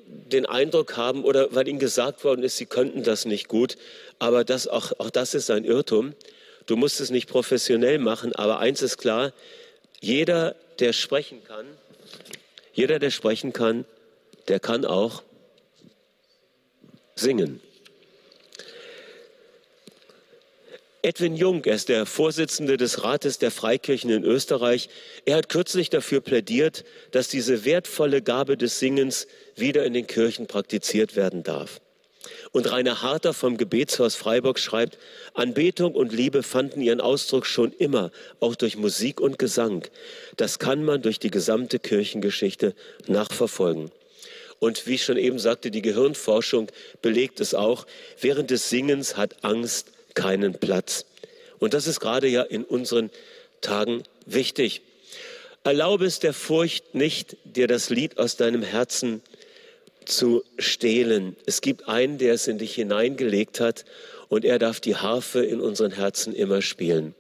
den 0.07 0.47
Eindruck 0.47 0.97
haben 0.97 1.25
oder 1.25 1.55
weil 1.55 1.69
ihnen 1.69 1.79
gesagt 1.79 2.25
worden 2.25 2.43
ist, 2.43 2.57
sie 2.57 2.67
könnten 2.67 3.03
das 3.03 3.25
nicht 3.25 3.49
gut. 3.49 3.77
Aber 4.19 4.45
das, 4.45 4.69
auch, 4.69 4.93
auch 4.99 5.11
das 5.11 5.35
ist 5.35 5.51
ein 5.51 5.65
Irrtum. 5.65 6.15
Du 6.67 6.77
musst 6.77 7.01
es 7.01 7.11
nicht 7.11 7.29
professionell 7.29 7.99
machen, 7.99 8.35
aber 8.35 8.59
eins 8.59 8.83
ist 8.83 8.99
klar, 8.99 9.33
jeder, 10.01 10.57
der 10.79 10.93
sprechen 10.93 11.43
kann, 11.45 11.67
jeder, 12.73 12.99
der 12.99 13.11
sprechen 13.11 13.53
kann, 13.53 13.85
der 14.49 14.61
kann 14.61 14.85
auch 14.85 15.23
singen. 17.15 17.61
Edwin 21.03 21.35
Jung, 21.35 21.65
er 21.65 21.77
ist 21.77 21.89
der 21.89 22.05
Vorsitzende 22.05 22.77
des 22.77 23.03
Rates 23.03 23.39
der 23.39 23.51
Freikirchen 23.51 24.11
in 24.11 24.23
Österreich. 24.23 24.91
Er 25.25 25.37
hat 25.37 25.49
kürzlich 25.49 25.89
dafür 25.89 26.21
plädiert, 26.21 26.85
dass 27.11 27.29
diese 27.29 27.65
wertvolle 27.65 28.21
Gabe 28.21 28.59
des 28.59 28.79
Singens 28.79 29.27
wieder 29.57 29.87
in 29.87 29.95
den 29.95 30.07
Kirchen 30.07 30.47
praktiziert 30.47 31.17
werden 31.17 31.43
darf. 31.43 31.81
Und 32.53 32.71
Rainer 32.71 33.01
Harter 33.01 33.33
vom 33.33 33.57
Gebetshaus 33.57 34.15
Freiburg 34.15 34.59
schreibt, 34.59 34.99
Anbetung 35.33 35.95
und 35.95 36.13
Liebe 36.13 36.43
fanden 36.43 36.83
ihren 36.83 37.01
Ausdruck 37.01 37.47
schon 37.47 37.73
immer, 37.73 38.11
auch 38.41 38.55
durch 38.55 38.77
Musik 38.77 39.23
und 39.23 39.39
Gesang. 39.39 39.87
Das 40.37 40.59
kann 40.59 40.85
man 40.85 41.01
durch 41.01 41.19
die 41.19 41.31
gesamte 41.31 41.79
Kirchengeschichte 41.79 42.75
nachverfolgen. 43.07 43.91
Und 44.59 44.87
wie 44.87 44.97
ich 44.97 45.05
schon 45.05 45.17
eben 45.17 45.39
sagte, 45.39 45.71
die 45.71 45.81
Gehirnforschung 45.81 46.71
belegt 47.01 47.41
es 47.41 47.55
auch, 47.55 47.87
während 48.21 48.51
des 48.51 48.69
Singens 48.69 49.17
hat 49.17 49.43
Angst 49.43 49.93
keinen 50.15 50.55
Platz. 50.55 51.07
Und 51.59 51.75
das 51.75 51.87
ist 51.87 52.01
gerade 52.01 52.29
ja 52.29 52.43
in 52.43 52.65
unseren 52.65 53.11
Tagen 53.61 54.03
wichtig. 54.27 54.83
Erlaube 55.63 56.07
es 56.07 56.19
der 56.21 56.33
Furcht 56.33 56.95
nicht, 56.95 57.37
dir 57.45 57.67
das 57.67 57.91
Lied 57.91 58.19
aus 58.19 58.37
deinem 58.37 58.63
Herzen 58.63 59.23
zu 60.07 60.43
stehlen. 60.59 61.37
Es 61.47 61.61
gibt 61.61 61.89
einen, 61.89 62.19
der 62.19 62.35
es 62.35 62.49
in 62.49 62.59
dich 62.59 62.75
hineingelegt 62.75 63.61
hat 63.61 63.85
und 64.29 64.45
er 64.45 64.59
darf 64.59 64.81
die 64.81 64.97
Harfe 64.97 65.45
in 65.45 65.61
unseren 65.61 65.93
Herzen 65.93 66.35
immer 66.35 66.63
spielen. 66.63 67.15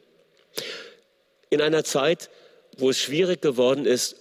In 1.50 1.60
einer 1.60 1.84
Zeit, 1.84 2.30
wo 2.78 2.90
es 2.90 2.98
schwierig 2.98 3.42
geworden 3.42 3.84
ist, 3.84 4.16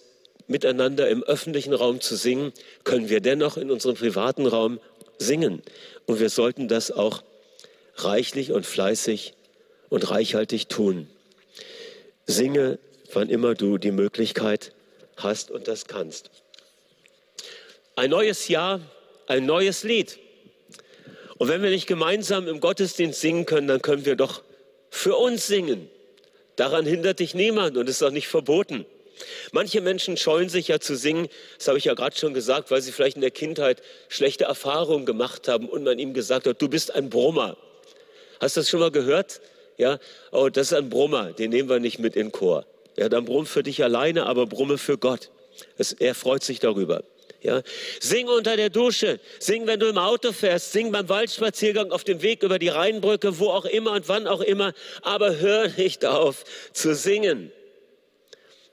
miteinander 0.47 1.07
im 1.09 1.23
öffentlichen 1.23 1.73
Raum 1.73 2.01
zu 2.01 2.15
singen, 2.15 2.51
können 2.83 3.09
wir 3.09 3.21
dennoch 3.21 3.55
in 3.55 3.71
unserem 3.71 3.95
privaten 3.95 4.47
Raum 4.47 4.79
singen. 5.19 5.61
Und 6.07 6.19
wir 6.19 6.29
sollten 6.29 6.67
das 6.67 6.91
auch 6.91 7.23
reichlich 8.03 8.51
und 8.51 8.65
fleißig 8.65 9.33
und 9.89 10.09
reichhaltig 10.09 10.67
tun. 10.67 11.09
Singe, 12.25 12.79
wann 13.13 13.29
immer 13.29 13.55
du 13.55 13.77
die 13.77 13.91
Möglichkeit 13.91 14.73
hast 15.17 15.51
und 15.51 15.67
das 15.67 15.85
kannst. 15.85 16.29
Ein 17.95 18.11
neues 18.11 18.47
Jahr, 18.47 18.81
ein 19.27 19.45
neues 19.45 19.83
Lied. 19.83 20.19
Und 21.37 21.47
wenn 21.47 21.63
wir 21.63 21.69
nicht 21.69 21.87
gemeinsam 21.87 22.47
im 22.47 22.59
Gottesdienst 22.59 23.19
singen 23.19 23.45
können, 23.45 23.67
dann 23.67 23.81
können 23.81 24.05
wir 24.05 24.15
doch 24.15 24.43
für 24.89 25.15
uns 25.15 25.47
singen. 25.47 25.89
Daran 26.55 26.85
hindert 26.85 27.19
dich 27.19 27.33
niemand 27.33 27.77
und 27.77 27.89
ist 27.89 28.03
auch 28.03 28.11
nicht 28.11 28.27
verboten. 28.27 28.85
Manche 29.51 29.81
Menschen 29.81 30.17
scheuen 30.17 30.49
sich 30.49 30.67
ja 30.67 30.79
zu 30.79 30.95
singen, 30.95 31.27
das 31.57 31.67
habe 31.67 31.77
ich 31.77 31.85
ja 31.85 31.93
gerade 31.93 32.15
schon 32.15 32.33
gesagt, 32.33 32.71
weil 32.71 32.81
sie 32.81 32.91
vielleicht 32.91 33.15
in 33.15 33.21
der 33.21 33.31
Kindheit 33.31 33.81
schlechte 34.07 34.45
Erfahrungen 34.45 35.05
gemacht 35.05 35.47
haben 35.47 35.67
und 35.67 35.83
man 35.83 35.99
ihm 35.99 36.13
gesagt 36.13 36.47
hat, 36.47 36.61
du 36.61 36.69
bist 36.69 36.93
ein 36.93 37.09
Brummer. 37.09 37.57
Hast 38.39 38.55
du 38.55 38.61
das 38.61 38.69
schon 38.69 38.79
mal 38.79 38.91
gehört? 38.91 39.41
Ja, 39.77 39.99
oh, 40.31 40.49
das 40.49 40.67
ist 40.67 40.73
ein 40.73 40.89
Brummer, 40.89 41.31
den 41.31 41.51
nehmen 41.51 41.69
wir 41.69 41.79
nicht 41.79 41.99
mit 41.99 42.15
in 42.15 42.31
Chor. 42.31 42.65
Ja, 42.97 43.07
dann 43.07 43.25
brumm 43.25 43.45
für 43.45 43.63
dich 43.63 43.83
alleine, 43.83 44.25
aber 44.25 44.45
brumme 44.45 44.77
für 44.77 44.97
Gott. 44.97 45.29
Es, 45.77 45.93
er 45.93 46.15
freut 46.15 46.43
sich 46.43 46.59
darüber. 46.59 47.03
Ja, 47.41 47.61
sing 48.01 48.27
unter 48.27 48.57
der 48.57 48.69
Dusche, 48.69 49.21
sing, 49.39 49.65
wenn 49.65 49.79
du 49.79 49.87
im 49.87 49.97
Auto 49.97 50.33
fährst, 50.33 50.73
sing 50.73 50.91
beim 50.91 51.07
Waldspaziergang 51.07 51.91
auf 51.91 52.03
dem 52.03 52.21
Weg 52.21 52.43
über 52.43 52.59
die 52.59 52.67
Rheinbrücke, 52.67 53.39
wo 53.39 53.49
auch 53.49 53.63
immer 53.63 53.93
und 53.93 54.09
wann 54.09 54.27
auch 54.27 54.41
immer, 54.41 54.73
aber 55.01 55.37
hör 55.37 55.69
nicht 55.77 56.03
auf 56.03 56.43
zu 56.73 56.93
singen. 56.93 57.53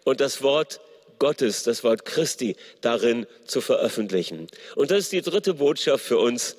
Und 0.02 0.20
das 0.20 0.42
Wort 0.42 0.80
Gottes, 1.20 1.62
das 1.62 1.84
Wort 1.84 2.04
Christi 2.04 2.56
darin 2.80 3.26
zu 3.44 3.60
veröffentlichen. 3.60 4.48
Und 4.74 4.90
das 4.90 4.98
ist 4.98 5.12
die 5.12 5.22
dritte 5.22 5.54
Botschaft 5.54 6.04
für 6.04 6.18
uns 6.18 6.56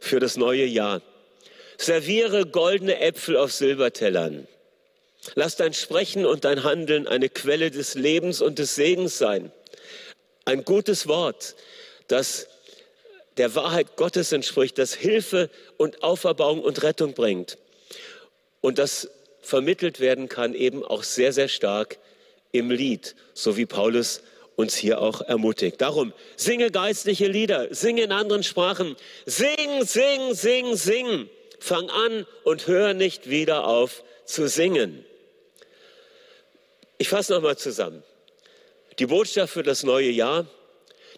für 0.00 0.20
das 0.20 0.36
neue 0.36 0.66
Jahr. 0.66 1.00
Serviere 1.78 2.46
goldene 2.46 3.00
Äpfel 3.00 3.36
auf 3.36 3.52
Silbertellern. 3.52 4.46
Lass 5.34 5.56
dein 5.56 5.74
Sprechen 5.74 6.24
und 6.24 6.44
dein 6.44 6.62
Handeln 6.64 7.06
eine 7.06 7.28
Quelle 7.28 7.70
des 7.70 7.94
Lebens 7.94 8.40
und 8.40 8.58
des 8.58 8.74
Segens 8.74 9.18
sein. 9.18 9.52
Ein 10.44 10.64
gutes 10.64 11.08
Wort, 11.08 11.56
das 12.08 12.48
der 13.36 13.54
Wahrheit 13.54 13.96
Gottes 13.96 14.32
entspricht, 14.32 14.78
das 14.78 14.94
Hilfe 14.94 15.50
und 15.76 16.02
Auferbauung 16.02 16.62
und 16.62 16.82
Rettung 16.82 17.12
bringt. 17.14 17.58
Und 18.60 18.78
das 18.78 19.10
vermittelt 19.42 20.00
werden 20.00 20.28
kann 20.28 20.54
eben 20.54 20.84
auch 20.84 21.02
sehr, 21.02 21.32
sehr 21.32 21.48
stark 21.48 21.98
im 22.52 22.70
Lied, 22.70 23.14
so 23.34 23.56
wie 23.56 23.66
Paulus 23.66 24.22
uns 24.56 24.74
hier 24.74 25.00
auch 25.00 25.20
ermutigt. 25.20 25.80
Darum, 25.80 26.12
singe 26.36 26.70
geistliche 26.70 27.26
Lieder, 27.26 27.74
singe 27.74 28.02
in 28.02 28.12
anderen 28.12 28.42
Sprachen, 28.42 28.96
sing, 29.26 29.84
sing, 29.84 30.34
sing, 30.34 30.76
sing. 30.76 31.28
Fang 31.58 31.90
an 31.90 32.26
und 32.44 32.66
hör 32.66 32.94
nicht 32.94 33.28
wieder 33.28 33.66
auf 33.66 34.04
zu 34.24 34.48
singen. 34.48 35.04
Ich 36.98 37.08
fasse 37.08 37.32
nochmal 37.32 37.56
zusammen. 37.56 38.02
Die 38.98 39.06
Botschaft 39.06 39.52
für 39.52 39.62
das 39.62 39.82
neue 39.82 40.10
Jahr, 40.10 40.46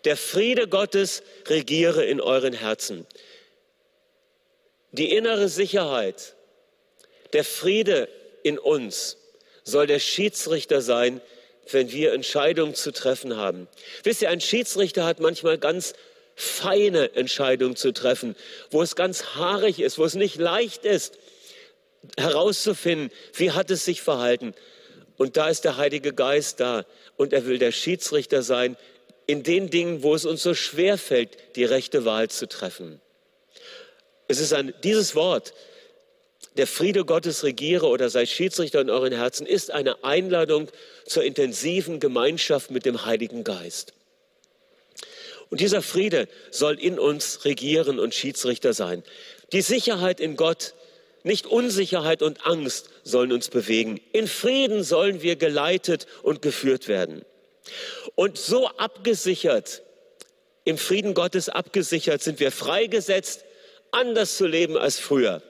der 0.05 0.17
Friede 0.17 0.69
Gottes 0.69 1.23
regiere 1.47 2.05
in 2.05 2.21
euren 2.21 2.53
Herzen. 2.53 3.07
Die 4.93 5.13
innere 5.13 5.49
Sicherheit, 5.49 6.35
der 7.33 7.45
Friede 7.45 8.09
in 8.43 8.59
uns 8.59 9.17
soll 9.65 9.87
der 9.87 9.99
Schiedsrichter 9.99 10.81
sein, 10.81 11.21
wenn 11.71 11.93
wir 11.93 12.13
Entscheidungen 12.13 12.75
zu 12.75 12.93
treffen 12.93 13.37
haben. 13.37 13.69
Wisst 14.03 14.23
ihr, 14.23 14.31
ein 14.31 14.41
Schiedsrichter 14.41 15.05
hat 15.05 15.21
manchmal 15.21 15.59
ganz 15.59 15.93
feine 16.39 17.17
Entscheidungen 17.17 17.75
zu 17.75 17.93
treffen, 17.93 18.37
wo 18.71 18.81
es 18.81 18.95
ganz 18.95 19.35
haarig 19.35 19.81
ist, 19.81 19.99
wo 19.99 20.05
es 20.05 20.15
nicht 20.15 20.37
leicht 20.37 20.85
ist, 20.85 21.19
herauszufinden, 22.17 23.11
wie 23.35 23.51
hat 23.51 23.73
es 23.73 23.85
sich 23.85 24.03
verhalten. 24.03 24.55
Und 25.17 25.37
da 25.37 25.49
ist 25.49 25.65
der 25.65 25.79
Heilige 25.79 26.13
Geist 26.15 26.61
da 26.61 26.87
und 27.17 27.33
er 27.33 27.45
will 27.47 27.59
der 27.59 27.73
Schiedsrichter 27.73 28.43
sein 28.43 28.77
in 29.27 29.43
den 29.43 29.69
Dingen, 29.69 30.05
wo 30.05 30.15
es 30.15 30.25
uns 30.25 30.43
so 30.43 30.55
schwer 30.55 30.97
fällt, 30.97 31.57
die 31.57 31.65
rechte 31.65 32.05
Wahl 32.05 32.31
zu 32.31 32.47
treffen. 32.47 33.01
Es 34.29 34.39
ist 34.39 34.53
ein, 34.53 34.73
dieses 34.85 35.17
Wort, 35.17 35.55
der 36.57 36.69
Friede 36.69 37.05
Gottes 37.05 37.43
regiere 37.43 37.89
oder 37.89 38.11
sei 38.11 38.27
Schiedsrichter 38.27 38.81
in 38.81 38.91
euren 38.91 39.13
Herzen, 39.13 39.45
ist 39.45 39.73
eine 39.73 40.05
Einladung 40.05 40.69
zur 41.05 41.25
intensiven 41.25 41.99
Gemeinschaft 41.99 42.71
mit 42.71 42.87
dem 42.87 43.05
Heiligen 43.05 43.43
Geist. 43.43 43.93
Und 45.51 45.61
dieser 45.61 45.83
Friede 45.83 46.29
soll 46.51 46.79
in 46.79 46.99
uns 46.99 47.45
regieren 47.45 47.99
und 47.99 48.15
Schiedsrichter 48.15 48.75
sein. 48.75 49.03
Die 49.53 49.63
Sicherheit 49.63 50.21
in 50.21 50.37
Gott, 50.37 50.75
nicht 51.23 51.47
Unsicherheit 51.47 52.23
und 52.23 52.47
Angst 52.47 52.91
sollen 53.03 53.33
uns 53.33 53.49
bewegen. 53.49 54.01
In 54.13 54.29
Frieden 54.29 54.85
sollen 54.85 55.23
wir 55.23 55.37
geleitet 55.37 56.07
und 56.23 56.43
geführt 56.43 56.89
werden. 56.89 57.25
Und 58.15 58.39
so 58.39 58.69
abgesichert, 58.69 59.83
im 60.65 60.79
Frieden 60.79 61.15
Gottes 61.15 61.49
abgesichert, 61.49 62.23
sind 62.23 62.41
wir 62.41 62.53
freigesetzt, 62.53 63.45
anders 63.91 64.37
zu 64.37 64.47
leben 64.47 64.77
als 64.77 64.99
früher 64.99 65.43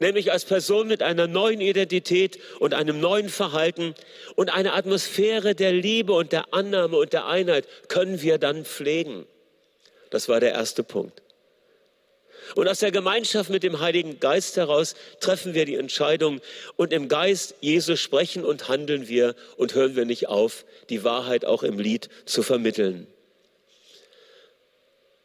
nämlich 0.00 0.32
als 0.32 0.44
Person 0.44 0.88
mit 0.88 1.02
einer 1.02 1.26
neuen 1.26 1.60
Identität 1.60 2.38
und 2.58 2.74
einem 2.74 3.00
neuen 3.00 3.28
Verhalten 3.28 3.94
und 4.34 4.52
eine 4.52 4.72
Atmosphäre 4.72 5.54
der 5.54 5.72
Liebe 5.72 6.12
und 6.12 6.32
der 6.32 6.52
Annahme 6.52 6.96
und 6.96 7.12
der 7.12 7.26
Einheit 7.26 7.66
können 7.88 8.22
wir 8.22 8.38
dann 8.38 8.64
pflegen. 8.64 9.26
Das 10.14 10.28
war 10.28 10.38
der 10.38 10.52
erste 10.52 10.84
Punkt. 10.84 11.22
Und 12.54 12.68
aus 12.68 12.78
der 12.78 12.92
Gemeinschaft 12.92 13.50
mit 13.50 13.64
dem 13.64 13.80
Heiligen 13.80 14.20
Geist 14.20 14.56
heraus 14.56 14.94
treffen 15.18 15.54
wir 15.54 15.64
die 15.64 15.74
Entscheidung 15.74 16.40
und 16.76 16.92
im 16.92 17.08
Geist 17.08 17.56
Jesus 17.60 17.98
sprechen 17.98 18.44
und 18.44 18.68
handeln 18.68 19.08
wir 19.08 19.34
und 19.56 19.74
hören 19.74 19.96
wir 19.96 20.04
nicht 20.04 20.28
auf, 20.28 20.66
die 20.88 21.02
Wahrheit 21.02 21.44
auch 21.44 21.64
im 21.64 21.80
Lied 21.80 22.10
zu 22.26 22.44
vermitteln. 22.44 23.08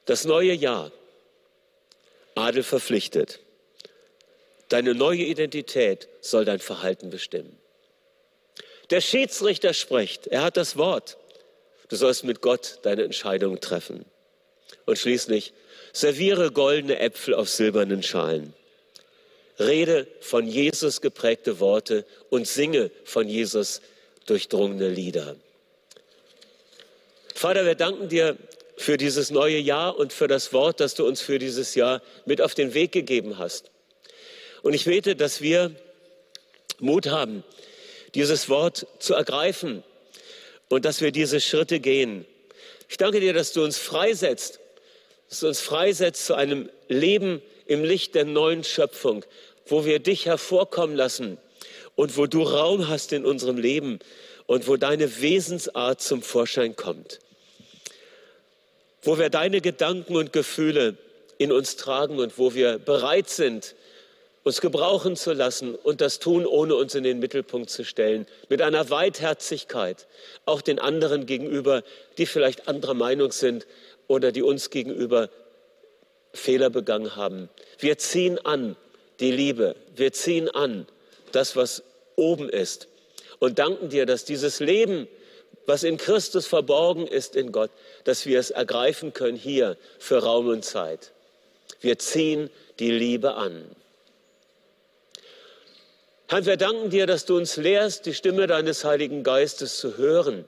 Das 0.06 0.26
neue 0.26 0.54
Jahr, 0.54 0.92
Adel 2.34 2.64
verpflichtet. 2.64 3.42
Deine 4.70 4.96
neue 4.96 5.22
Identität 5.22 6.08
soll 6.20 6.46
dein 6.46 6.62
Verhalten 6.62 7.12
bestimmen. 7.12 7.56
Der 8.90 9.02
Schiedsrichter 9.02 9.76
spricht, 9.76 10.26
er 10.26 10.42
hat 10.42 10.58
das 10.58 10.78
Wort. 10.78 11.18
Du 11.90 11.96
sollst 11.96 12.24
mit 12.24 12.42
Gott 12.42 12.80
deine 12.82 13.04
Entscheidung 13.04 13.60
treffen. 13.60 14.04
Und 14.90 14.98
schließlich, 14.98 15.54
serviere 15.94 16.50
goldene 16.52 16.98
Äpfel 16.98 17.36
auf 17.36 17.48
silbernen 17.48 18.02
Schalen. 18.02 18.56
Rede 19.60 20.08
von 20.20 20.48
Jesus 20.48 21.00
geprägte 21.00 21.60
Worte 21.60 22.08
und 22.32 22.48
singe 22.48 22.90
von 23.04 23.30
Jesus 23.30 23.82
durchdrungene 24.26 24.90
Lieder. 24.90 25.36
Vater, 27.36 27.68
wir 27.68 27.76
danken 27.76 28.10
dir 28.10 28.36
für 28.78 28.98
dieses 28.98 29.30
neue 29.30 29.60
Jahr 29.60 29.96
und 29.96 30.12
für 30.12 30.28
das 30.28 30.54
Wort, 30.54 30.80
das 30.80 30.96
du 30.96 31.06
uns 31.06 31.22
für 31.22 31.38
dieses 31.38 31.76
Jahr 31.76 32.02
mit 32.26 32.42
auf 32.42 32.56
den 32.56 32.74
Weg 32.74 32.92
gegeben 32.92 33.38
hast. 33.38 33.70
Und 34.64 34.74
ich 34.74 34.86
bete, 34.86 35.16
dass 35.16 35.40
wir 35.40 35.70
Mut 36.80 37.06
haben, 37.06 37.44
dieses 38.16 38.50
Wort 38.50 38.88
zu 38.98 39.14
ergreifen 39.14 39.84
und 40.68 40.84
dass 40.84 41.02
wir 41.02 41.12
diese 41.12 41.40
Schritte 41.40 41.80
gehen. 41.80 42.26
Ich 42.92 42.98
danke 42.98 43.20
dir, 43.20 43.34
dass 43.34 43.54
du 43.54 43.64
uns 43.64 43.78
freisetzt, 43.78 44.59
dass 45.30 45.42
du 45.42 45.48
uns 45.48 45.62
freisetzt 45.62 46.26
zu 46.26 46.34
einem 46.34 46.70
Leben 46.88 47.42
im 47.68 47.84
Licht 47.84 48.16
der 48.16 48.26
neuen 48.26 48.64
Schöpfung, 48.64 49.24
wo 49.68 49.86
wir 49.86 50.00
dich 50.00 50.26
hervorkommen 50.26 50.96
lassen 50.96 51.38
und 51.96 52.18
wo 52.18 52.26
du 52.26 52.42
Raum 52.42 52.88
hast 52.88 53.14
in 53.14 53.26
unserem 53.26 53.58
Leben 53.58 54.00
und 54.48 54.68
wo 54.68 54.78
deine 54.78 55.22
Wesensart 55.22 56.02
zum 56.02 56.24
Vorschein 56.24 56.76
kommt. 56.76 57.20
Wo 59.04 59.20
wir 59.20 59.30
deine 59.30 59.62
Gedanken 59.62 60.16
und 60.16 60.34
Gefühle 60.34 60.98
in 61.38 61.52
uns 61.52 61.76
tragen 61.76 62.20
und 62.20 62.38
wo 62.40 62.56
wir 62.56 62.80
bereit 62.80 63.30
sind, 63.30 63.76
uns 64.44 64.62
gebrauchen 64.62 65.16
zu 65.16 65.34
lassen 65.34 65.76
und 65.76 66.02
das 66.02 66.18
tun, 66.18 66.46
ohne 66.46 66.76
uns 66.76 66.96
in 66.96 67.04
den 67.04 67.20
Mittelpunkt 67.20 67.70
zu 67.70 67.86
stellen, 67.86 68.26
mit 68.48 68.62
einer 68.62 68.90
Weitherzigkeit, 68.90 70.08
auch 70.46 70.62
den 70.62 70.80
anderen 70.80 71.28
gegenüber, 71.28 71.84
die 72.18 72.26
vielleicht 72.26 72.68
anderer 72.68 72.96
Meinung 72.96 73.32
sind 73.32 73.68
oder 74.10 74.34
die 74.34 74.42
uns 74.42 74.72
gegenüber 74.72 75.30
Fehler 76.34 76.70
begangen 76.70 77.16
haben. 77.16 77.48
Wir 77.78 77.98
ziehen 77.98 78.38
an 78.46 78.76
die 79.22 79.32
Liebe, 79.32 79.76
wir 79.96 80.12
ziehen 80.12 80.50
an 80.50 80.86
das, 81.32 81.56
was 81.56 81.84
oben 82.18 82.50
ist 82.50 82.90
und 83.38 83.60
danken 83.60 83.90
dir, 83.90 84.06
dass 84.06 84.26
dieses 84.26 84.60
Leben, 84.60 85.08
was 85.66 85.84
in 85.84 85.98
Christus 85.98 86.48
verborgen 86.48 87.08
ist 87.08 87.36
in 87.36 87.52
Gott, 87.52 87.72
dass 88.04 88.26
wir 88.26 88.40
es 88.40 88.50
ergreifen 88.50 89.14
können 89.14 89.38
hier 89.38 89.78
für 90.00 90.18
Raum 90.18 90.48
und 90.48 90.66
Zeit. 90.66 91.12
Wir 91.80 92.00
ziehen 92.00 92.50
die 92.80 92.92
Liebe 92.92 93.36
an. 93.36 93.64
Herr, 96.28 96.46
wir 96.46 96.58
danken 96.58 96.90
dir, 96.90 97.06
dass 97.06 97.26
du 97.26 97.38
uns 97.38 97.58
lehrst, 97.58 98.06
die 98.06 98.14
Stimme 98.14 98.48
deines 98.48 98.84
Heiligen 98.84 99.24
Geistes 99.24 99.78
zu 99.78 99.98
hören. 99.98 100.46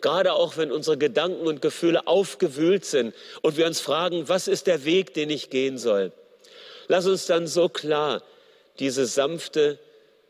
Gerade 0.00 0.34
auch 0.34 0.56
wenn 0.56 0.70
unsere 0.70 0.98
Gedanken 0.98 1.46
und 1.46 1.62
Gefühle 1.62 2.06
aufgewühlt 2.06 2.84
sind 2.84 3.14
und 3.42 3.56
wir 3.56 3.66
uns 3.66 3.80
fragen, 3.80 4.28
was 4.28 4.48
ist 4.48 4.66
der 4.66 4.84
Weg, 4.84 5.14
den 5.14 5.30
ich 5.30 5.50
gehen 5.50 5.78
soll? 5.78 6.12
Lass 6.88 7.06
uns 7.06 7.26
dann 7.26 7.46
so 7.46 7.68
klar 7.68 8.22
diese 8.78 9.06
sanfte, 9.06 9.78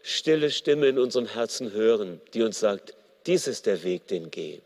stille 0.02 0.50
Stimme 0.50 0.86
in 0.86 0.98
unserem 0.98 1.26
Herzen 1.26 1.72
hören, 1.72 2.20
die 2.32 2.42
uns 2.42 2.60
sagt, 2.60 2.94
dies 3.26 3.48
ist 3.48 3.66
der 3.66 3.82
Weg, 3.82 4.06
den 4.06 4.30
geh. 4.30 4.60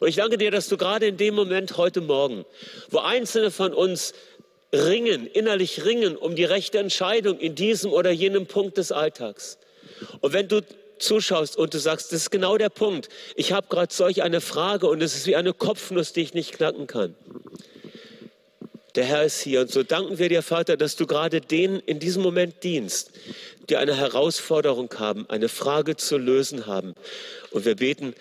Und 0.00 0.08
ich 0.08 0.16
danke 0.16 0.36
dir, 0.36 0.50
dass 0.50 0.68
du 0.68 0.76
gerade 0.76 1.06
in 1.06 1.16
dem 1.16 1.34
Moment 1.34 1.76
heute 1.76 2.00
Morgen, 2.00 2.44
wo 2.90 2.98
Einzelne 2.98 3.50
von 3.50 3.72
uns 3.72 4.12
ringen, 4.72 5.26
innerlich 5.26 5.84
ringen 5.84 6.16
um 6.16 6.34
die 6.34 6.44
rechte 6.44 6.78
Entscheidung 6.78 7.38
in 7.38 7.54
diesem 7.54 7.92
oder 7.92 8.10
jenem 8.10 8.46
Punkt 8.46 8.78
des 8.78 8.92
Alltags. 8.92 9.58
Und 10.20 10.32
wenn 10.32 10.48
du 10.48 10.62
zuschaust 11.02 11.56
und 11.56 11.74
du 11.74 11.78
sagst, 11.78 12.12
das 12.12 12.22
ist 12.22 12.30
genau 12.30 12.56
der 12.56 12.68
Punkt, 12.68 13.08
ich 13.36 13.52
habe 13.52 13.66
gerade 13.68 13.92
solch 13.92 14.22
eine 14.22 14.40
Frage 14.40 14.86
und 14.88 15.02
es 15.02 15.14
ist 15.14 15.26
wie 15.26 15.36
eine 15.36 15.52
Kopfnuss, 15.52 16.12
die 16.12 16.22
ich 16.22 16.34
nicht 16.34 16.52
knacken 16.52 16.86
kann. 16.86 17.14
Der 18.94 19.04
Herr 19.04 19.24
ist 19.24 19.40
hier 19.40 19.62
und 19.62 19.70
so 19.70 19.82
danken 19.82 20.18
wir 20.18 20.28
dir, 20.28 20.42
Vater, 20.42 20.76
dass 20.76 20.96
du 20.96 21.06
gerade 21.06 21.40
denen 21.40 21.80
in 21.80 21.98
diesem 21.98 22.22
Moment 22.22 22.62
dienst, 22.62 23.10
die 23.68 23.76
eine 23.76 23.96
Herausforderung 23.96 24.92
haben, 24.98 25.28
eine 25.30 25.48
Frage 25.48 25.96
zu 25.96 26.18
lösen 26.18 26.66
haben. 26.66 26.94
Und 27.50 27.64
wir 27.64 27.76
beten, 27.76 28.14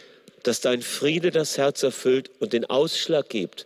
dass 0.43 0.61
dein 0.61 0.81
Friede 0.81 1.31
das 1.31 1.57
Herz 1.57 1.83
erfüllt 1.83 2.31
und 2.39 2.53
den 2.53 2.65
Ausschlag 2.65 3.29
gibt, 3.29 3.65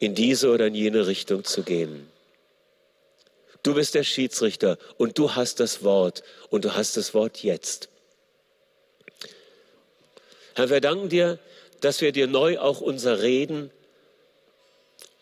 in 0.00 0.14
diese 0.14 0.50
oder 0.50 0.66
in 0.66 0.74
jene 0.74 1.06
Richtung 1.06 1.44
zu 1.44 1.62
gehen. 1.62 2.11
Du 3.62 3.74
bist 3.74 3.94
der 3.94 4.02
Schiedsrichter 4.02 4.78
und 4.96 5.18
du 5.18 5.34
hast 5.34 5.60
das 5.60 5.84
Wort 5.84 6.22
und 6.50 6.64
du 6.64 6.74
hast 6.74 6.96
das 6.96 7.14
Wort 7.14 7.42
jetzt. 7.42 7.88
Herr, 10.54 10.68
wir 10.68 10.80
danken 10.80 11.08
dir, 11.08 11.38
dass 11.80 12.00
wir 12.00 12.12
dir 12.12 12.26
neu 12.26 12.58
auch 12.58 12.80
unser 12.80 13.22
Reden 13.22 13.70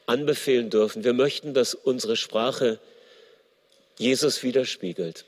anbefehlen 0.07 0.71
dürfen. 0.71 1.05
Wir 1.05 1.13
möchten, 1.13 1.55
dass 1.55 1.75
unsere 1.75 2.17
Sprache 2.17 2.79
Jesus 3.97 4.43
widerspiegelt, 4.43 5.25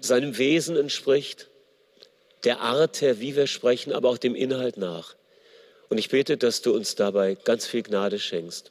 seinem 0.00 0.38
Wesen 0.38 0.76
entspricht, 0.76 1.48
der 2.44 2.60
Art 2.60 3.00
her, 3.00 3.20
wie 3.20 3.36
wir 3.36 3.46
sprechen, 3.46 3.92
aber 3.92 4.08
auch 4.08 4.18
dem 4.18 4.34
Inhalt 4.34 4.76
nach. 4.76 5.14
Und 5.88 5.98
ich 5.98 6.08
bete, 6.08 6.36
dass 6.36 6.62
du 6.62 6.74
uns 6.74 6.94
dabei 6.94 7.34
ganz 7.34 7.66
viel 7.66 7.82
Gnade 7.82 8.18
schenkst. 8.18 8.70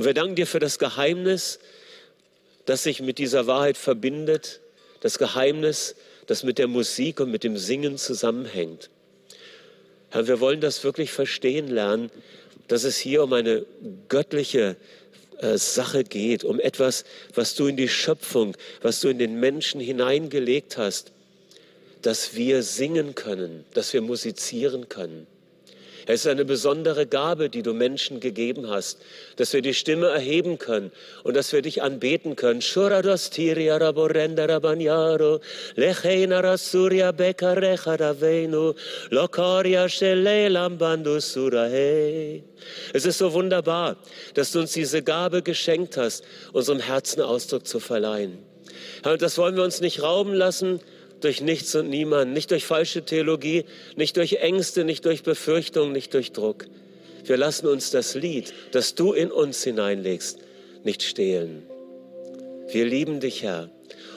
Und 0.00 0.06
wir 0.06 0.14
danken 0.14 0.34
dir 0.34 0.46
für 0.46 0.60
das 0.60 0.78
Geheimnis, 0.78 1.58
das 2.64 2.84
sich 2.84 3.02
mit 3.02 3.18
dieser 3.18 3.46
Wahrheit 3.46 3.76
verbindet, 3.76 4.62
das 5.00 5.18
Geheimnis, 5.18 5.94
das 6.26 6.42
mit 6.42 6.56
der 6.56 6.68
Musik 6.68 7.20
und 7.20 7.30
mit 7.30 7.44
dem 7.44 7.58
Singen 7.58 7.98
zusammenhängt. 7.98 8.88
Herr, 10.08 10.26
wir 10.26 10.40
wollen 10.40 10.62
das 10.62 10.84
wirklich 10.84 11.12
verstehen 11.12 11.68
lernen, 11.68 12.10
dass 12.66 12.84
es 12.84 12.96
hier 12.96 13.22
um 13.22 13.34
eine 13.34 13.66
göttliche 14.08 14.76
äh, 15.36 15.58
Sache 15.58 16.02
geht, 16.02 16.44
um 16.44 16.60
etwas, 16.60 17.04
was 17.34 17.54
du 17.54 17.66
in 17.66 17.76
die 17.76 17.90
Schöpfung, 17.90 18.56
was 18.80 19.02
du 19.02 19.08
in 19.08 19.18
den 19.18 19.38
Menschen 19.38 19.82
hineingelegt 19.82 20.78
hast, 20.78 21.12
dass 22.00 22.34
wir 22.34 22.62
singen 22.62 23.14
können, 23.14 23.66
dass 23.74 23.92
wir 23.92 24.00
musizieren 24.00 24.88
können. 24.88 25.26
Es 26.12 26.22
ist 26.22 26.26
eine 26.26 26.44
besondere 26.44 27.06
Gabe, 27.06 27.48
die 27.48 27.62
du 27.62 27.72
Menschen 27.72 28.18
gegeben 28.18 28.68
hast, 28.68 28.98
dass 29.36 29.52
wir 29.52 29.62
die 29.62 29.74
Stimme 29.74 30.08
erheben 30.08 30.58
können 30.58 30.90
und 31.22 31.36
dass 31.36 31.52
wir 31.52 31.62
dich 31.62 31.82
anbeten 31.82 32.34
können. 32.34 32.58
Es 32.58 32.76
ist 43.04 43.18
so 43.18 43.32
wunderbar, 43.32 43.96
dass 44.34 44.50
du 44.50 44.58
uns 44.58 44.72
diese 44.72 45.02
Gabe 45.02 45.42
geschenkt 45.42 45.96
hast, 45.96 46.24
unserem 46.52 46.80
Herzen 46.80 47.22
Ausdruck 47.22 47.68
zu 47.68 47.78
verleihen. 47.78 48.38
Das 49.02 49.38
wollen 49.38 49.54
wir 49.54 49.62
uns 49.62 49.80
nicht 49.80 50.02
rauben 50.02 50.34
lassen, 50.34 50.80
durch 51.24 51.40
nichts 51.40 51.74
und 51.74 51.88
niemanden, 51.88 52.32
nicht 52.32 52.50
durch 52.50 52.64
falsche 52.64 53.04
Theologie, 53.04 53.64
nicht 53.96 54.16
durch 54.16 54.34
Ängste, 54.34 54.84
nicht 54.84 55.04
durch 55.04 55.22
Befürchtungen, 55.22 55.92
nicht 55.92 56.14
durch 56.14 56.32
Druck. 56.32 56.66
Wir 57.24 57.36
lassen 57.36 57.66
uns 57.66 57.90
das 57.90 58.14
Lied, 58.14 58.52
das 58.72 58.94
du 58.94 59.12
in 59.12 59.30
uns 59.30 59.62
hineinlegst, 59.62 60.38
nicht 60.84 61.02
stehlen. 61.02 61.62
Wir 62.72 62.84
lieben 62.84 63.20
dich, 63.20 63.42
Herr. 63.42 63.70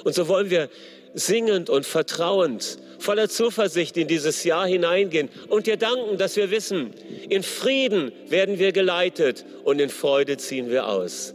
Und 0.03 0.15
so 0.15 0.27
wollen 0.27 0.49
wir 0.49 0.69
singend 1.13 1.69
und 1.69 1.85
vertrauend, 1.85 2.77
voller 2.99 3.29
Zuversicht 3.29 3.97
in 3.97 4.07
dieses 4.07 4.43
Jahr 4.43 4.65
hineingehen 4.65 5.29
und 5.49 5.67
dir 5.67 5.77
danken, 5.77 6.17
dass 6.17 6.35
wir 6.35 6.51
wissen, 6.51 6.91
in 7.29 7.43
Frieden 7.43 8.11
werden 8.29 8.59
wir 8.59 8.71
geleitet 8.71 9.45
und 9.63 9.79
in 9.79 9.89
Freude 9.89 10.37
ziehen 10.37 10.69
wir 10.69 10.87
aus. 10.87 11.33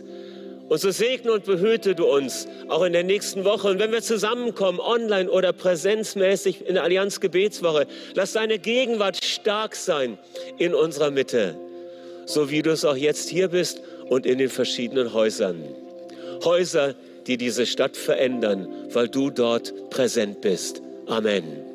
Und 0.69 0.79
so 0.79 0.91
segne 0.91 1.33
und 1.33 1.45
behüte 1.45 1.95
du 1.95 2.07
uns 2.07 2.47
auch 2.69 2.83
in 2.83 2.93
der 2.93 3.03
nächsten 3.03 3.45
Woche. 3.45 3.69
Und 3.69 3.79
wenn 3.79 3.91
wir 3.91 4.03
zusammenkommen, 4.03 4.81
online 4.81 5.31
oder 5.31 5.53
präsenzmäßig 5.53 6.67
in 6.67 6.75
der 6.75 6.83
Allianz 6.83 7.21
Gebetswoche, 7.21 7.87
lass 8.15 8.35
deine 8.35 8.59
Gegenwart 8.59 9.25
stark 9.25 9.75
sein 9.75 10.19
in 10.59 10.75
unserer 10.75 11.11
Mitte, 11.11 11.55
so 12.27 12.51
wie 12.51 12.61
du 12.61 12.71
es 12.71 12.85
auch 12.85 12.97
jetzt 12.97 13.31
hier 13.31 13.49
bist 13.49 13.81
und 14.09 14.27
in 14.27 14.39
den 14.39 14.51
verschiedenen 14.51 15.15
Häusern. 15.15 15.65
Häuser, 16.45 16.95
die 17.27 17.39
diese 17.39 17.67
Stadt 17.67 17.97
verändern, 17.97 18.69
weil 18.93 19.09
du 19.09 19.31
dort 19.31 19.73
präsent 19.91 20.41
bist. 20.43 20.83
Amen. 21.07 21.68